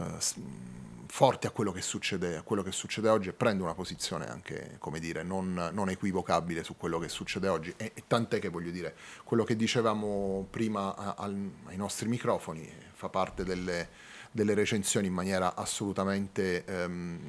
eh 0.00 0.74
forte 1.06 1.46
a 1.46 1.50
quello 1.50 1.72
che 1.72 1.82
succede, 1.82 2.42
quello 2.44 2.62
che 2.62 2.72
succede 2.72 3.08
oggi 3.08 3.28
e 3.28 3.32
prende 3.32 3.62
una 3.62 3.74
posizione 3.74 4.26
anche, 4.26 4.76
come 4.78 4.98
dire, 4.98 5.22
non, 5.22 5.70
non 5.72 5.88
equivocabile 5.88 6.64
su 6.64 6.76
quello 6.76 6.98
che 6.98 7.08
succede 7.08 7.48
oggi. 7.48 7.72
E, 7.76 7.92
e, 7.94 8.04
tant'è 8.06 8.38
che 8.38 8.48
voglio 8.48 8.70
dire, 8.70 8.94
quello 9.24 9.44
che 9.44 9.56
dicevamo 9.56 10.46
prima 10.50 10.94
a, 10.96 11.14
a, 11.16 11.24
ai 11.24 11.76
nostri 11.76 12.08
microfoni 12.08 12.70
fa 12.92 13.08
parte 13.08 13.44
delle, 13.44 13.88
delle 14.30 14.54
recensioni 14.54 15.06
in 15.06 15.12
maniera 15.12 15.54
assolutamente 15.54 16.64
ehm, 16.64 17.20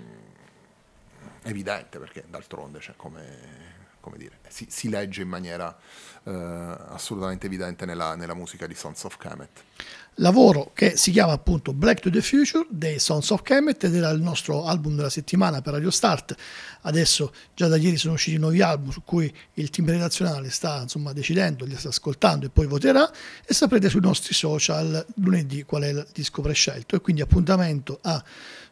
evidente, 1.44 2.00
perché 2.00 2.26
d'altronde, 2.28 2.80
cioè, 2.80 2.96
come, 2.96 3.76
come 4.00 4.18
dire, 4.18 4.40
si, 4.48 4.68
si, 4.70 4.90
legge 4.90 5.22
in 5.22 5.30
maniera 5.30 5.78
eh, 6.24 6.32
assolutamente 6.32 7.46
evidente 7.46 7.86
nella, 7.86 8.16
nella 8.16 8.34
musica 8.34 8.68
di 8.68 8.76
Sons 8.76 9.04
of 9.04 9.18
Kemet 9.18 9.64
lavoro 10.18 10.72
che 10.74 10.96
si 10.96 11.12
chiama 11.12 11.34
appunto 11.34 11.74
Black 11.74 12.02
to 12.02 12.10
the 12.10 12.22
Future 12.22 12.66
dei 12.70 13.00
Sons 13.00 13.30
of 13.30 13.42
Kemet 13.42 13.84
ed 13.84 13.96
era 13.96 14.10
il 14.10 14.22
nostro 14.22 14.66
album 14.66 14.96
della 14.96 15.10
settimana 15.10 15.62
per 15.62 15.74
Radio 15.74 15.92
Start. 15.92 16.36
Adesso 16.82 17.34
già 17.54 17.68
da 17.68 17.76
ieri 17.76 17.98
sono 17.98 18.14
usciti 18.14 18.38
nuovi 18.38 18.62
album 18.62 18.90
su 18.90 19.04
cui 19.04 19.32
il 19.56 19.70
team 19.70 19.90
redazionale 19.90 20.50
sta 20.50 20.82
insomma 20.82 21.14
decidendo, 21.14 21.66
li 21.66 21.76
sta 21.76 21.90
ascoltando 21.90 22.46
e 22.46 22.50
poi 22.50 22.66
voterà 22.66 23.10
e 23.46 23.54
saprete 23.54 23.90
sui 23.90 24.02
nostri 24.02 24.34
social 24.34 25.06
lunedì 25.16 25.64
qual 25.64 25.84
è 25.84 25.90
il 25.90 26.08
disco 26.14 26.42
prescelto 26.42 26.96
e 26.96 27.02
quindi 27.02 27.22
appuntamento 27.22 28.00
a 28.02 28.24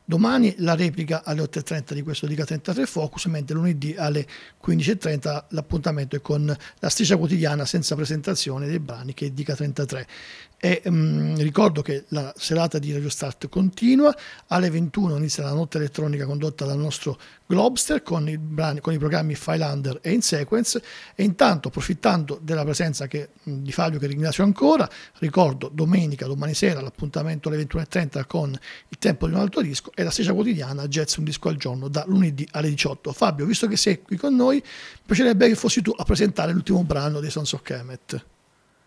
Domani 0.08 0.54
la 0.60 0.76
replica 0.76 1.24
alle 1.24 1.42
8.30 1.42 1.94
di 1.94 2.04
questo 2.04 2.28
Dica 2.28 2.46
33 2.46 2.86
Focus, 2.86 3.26
mentre 3.26 3.56
lunedì 3.56 3.96
alle 3.98 4.28
15.30 4.64 5.46
l'appuntamento 5.50 6.16
è 6.16 6.22
con 6.22 6.46
la 6.46 6.90
striscia 6.90 7.18
quotidiana 7.18 7.66
senza 7.66 7.96
presentazione 7.96 8.68
dei 8.68 8.78
brani 8.78 9.16
che 9.16 9.26
è 9.26 9.30
Dica 9.32 9.56
33. 9.56 10.08
E, 10.60 10.82
um, 10.86 11.36
ricordo 11.38 11.82
che 11.82 12.06
la 12.10 12.32
serata 12.38 12.78
di 12.78 12.94
Radio 12.94 13.10
Start 13.10 13.50
continua, 13.50 14.16
alle 14.48 14.70
21 14.70 15.18
inizia 15.18 15.44
la 15.44 15.54
notte 15.54 15.78
elettronica 15.78 16.26
condotta 16.26 16.66
dal 16.66 16.78
nostro 16.78 17.20
Globster 17.48 18.02
con 18.02 18.34
brani, 18.40 18.80
con 18.80 18.94
i 18.94 18.98
programmi 18.98 19.36
Filander 19.36 20.00
e 20.02 20.12
In 20.12 20.22
Sequence 20.22 20.82
e 21.14 21.24
intanto 21.24 21.68
approfittando 21.68 22.40
della 22.42 22.64
presenza 22.64 23.06
che, 23.06 23.30
di 23.44 23.72
Fabio 23.72 24.00
che 24.00 24.08
ringrazio 24.08 24.44
ancora, 24.44 24.90
ricordo 25.20 25.70
domenica, 25.72 26.26
domani 26.26 26.56
sera 26.56 26.82
l'appuntamento 26.82 27.50
alle 27.50 27.64
21.30 27.64 28.26
con 28.26 28.50
il 28.50 28.98
tempo 28.98 29.28
di 29.28 29.34
un 29.34 29.40
altro 29.40 29.62
disco 29.62 29.92
e 29.94 30.04
la 30.04 30.10
striscia 30.10 30.34
quotidiana 30.34 30.88
Jazz 30.88 31.18
un 31.18 31.24
disco 31.24 31.50
al 31.50 31.58
giorno 31.58 31.88
da 31.88 32.04
lunedì 32.08 32.48
alle 32.52 32.70
18. 32.70 33.12
Fabio, 33.14 33.46
visto 33.46 33.68
che 33.68 33.78
sei 33.78 34.02
qui 34.02 34.18
con 34.18 34.36
noi, 34.36 34.56
mi 34.56 35.02
piacerebbe 35.06 35.48
che 35.48 35.56
fossi 35.56 35.82
tu 35.82 35.94
a 35.96 36.04
presentare 36.04 36.52
l'ultimo 36.52 36.84
brano 36.84 37.20
dei 37.20 37.30
Sons 37.30 37.54
of 37.54 37.62
Kemet 37.62 38.26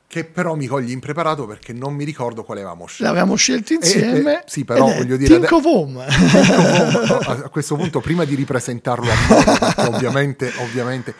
che 0.09 0.25
però 0.25 0.55
mi 0.55 0.67
cogli 0.67 0.91
impreparato 0.91 1.47
perché 1.47 1.75
non 1.75 1.95
mi 1.95 2.05
ricordo 2.05 2.43
quale 2.43 2.61
avevamo 2.61 2.87
scelto. 2.87 3.05
L'avevamo 3.05 3.37
scelto 3.37 3.75
insieme. 3.75 4.33
E, 4.33 4.37
e, 4.37 4.43
sì, 4.47 4.65
però 4.65 4.87
voglio 4.87 5.19
dire... 5.19 5.39
Think 5.39 5.53
of 5.53 5.65
Home. 5.67 6.05
A 6.07 7.49
questo 7.51 7.77
punto, 7.77 8.01
prima 8.01 8.25
di 8.25 8.35
ripresentarlo 8.35 9.07
a 9.07 9.15
voi, 9.29 9.95
ovviamente, 9.95 10.51
ovviamente 10.61 11.15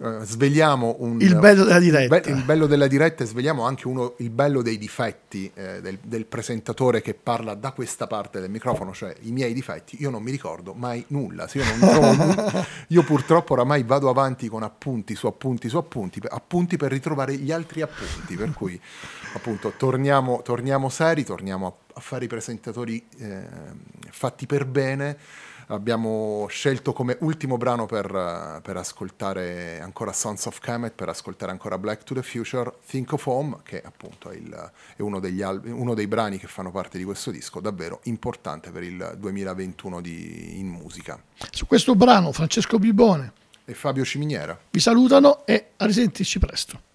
Uh, 0.00 0.22
svegliamo 0.22 0.94
un, 1.00 1.20
il 1.20 1.36
bello 1.36 1.64
della 1.64 1.80
diretta. 1.80 2.20
Be- 2.20 2.30
il, 2.30 2.44
bello 2.44 2.66
della 2.68 2.86
diretta 2.86 3.24
e 3.24 3.26
svegliamo 3.26 3.64
anche 3.64 3.88
uno, 3.88 4.14
il 4.18 4.30
bello 4.30 4.62
dei 4.62 4.78
difetti 4.78 5.50
eh, 5.54 5.80
del, 5.80 5.98
del, 6.00 6.24
presentatore 6.24 7.02
che 7.02 7.14
parla 7.14 7.54
da 7.54 7.72
questa 7.72 8.06
parte 8.06 8.38
del 8.38 8.48
microfono, 8.48 8.92
cioè 8.92 9.12
i 9.22 9.32
miei 9.32 9.52
difetti. 9.52 9.96
Io 10.00 10.10
non 10.10 10.22
mi 10.22 10.30
ricordo 10.30 10.72
mai 10.72 11.04
nulla. 11.08 11.48
Io, 11.52 11.64
trovo, 11.80 12.64
io, 12.86 13.02
purtroppo 13.02 13.54
oramai 13.54 13.82
vado 13.82 14.08
avanti 14.08 14.46
con 14.46 14.62
appunti 14.62 15.16
su 15.16 15.26
appunti 15.26 15.68
su 15.68 15.76
appunti, 15.76 16.20
appunti 16.28 16.76
per 16.76 16.92
ritrovare 16.92 17.34
gli 17.34 17.50
altri 17.50 17.82
appunti. 17.82 18.36
Per 18.36 18.52
cui, 18.52 18.80
appunto, 19.34 19.72
torniamo, 19.76 20.42
torniamo 20.42 20.88
seri, 20.90 21.24
torniamo 21.24 21.66
a, 21.66 21.72
a 21.94 22.00
fare 22.00 22.26
i 22.26 22.28
presentatori 22.28 23.04
eh, 23.18 23.46
fatti 24.10 24.46
per 24.46 24.64
bene 24.64 25.16
abbiamo 25.68 26.46
scelto 26.48 26.92
come 26.92 27.16
ultimo 27.20 27.56
brano 27.56 27.86
per, 27.86 28.60
per, 28.62 28.76
ascoltare 28.76 29.80
ancora 29.80 30.12
Sons 30.12 30.46
of 30.46 30.58
Kemet, 30.60 30.92
per 30.92 31.08
ascoltare 31.08 31.50
ancora 31.50 31.78
Black 31.78 32.04
to 32.04 32.14
the 32.14 32.22
Future, 32.22 32.72
Think 32.86 33.12
of 33.12 33.26
Home, 33.26 33.58
che 33.62 33.80
appunto 33.82 34.30
è, 34.30 34.36
il, 34.36 34.70
è 34.96 35.02
uno, 35.02 35.18
al- 35.18 35.62
uno, 35.64 35.94
dei 35.94 36.06
brani 36.06 36.38
che 36.38 36.46
fanno 36.46 36.70
parte 36.70 36.98
di 36.98 37.04
questo 37.04 37.30
disco, 37.30 37.60
davvero 37.60 38.00
importante 38.04 38.70
per 38.70 38.82
il 38.82 39.14
2021 39.18 40.00
di, 40.00 40.58
in 40.58 40.68
musica. 40.68 41.20
Su 41.50 41.66
questo 41.66 41.94
brano 41.94 42.32
Francesco 42.32 42.78
Bibone 42.78 43.32
e 43.64 43.74
Fabio 43.74 44.04
Ciminiera 44.04 44.58
vi 44.70 44.80
salutano 44.80 45.44
e 45.44 45.70
a 45.76 45.84
risentirci 45.84 46.38
presto. 46.38 46.87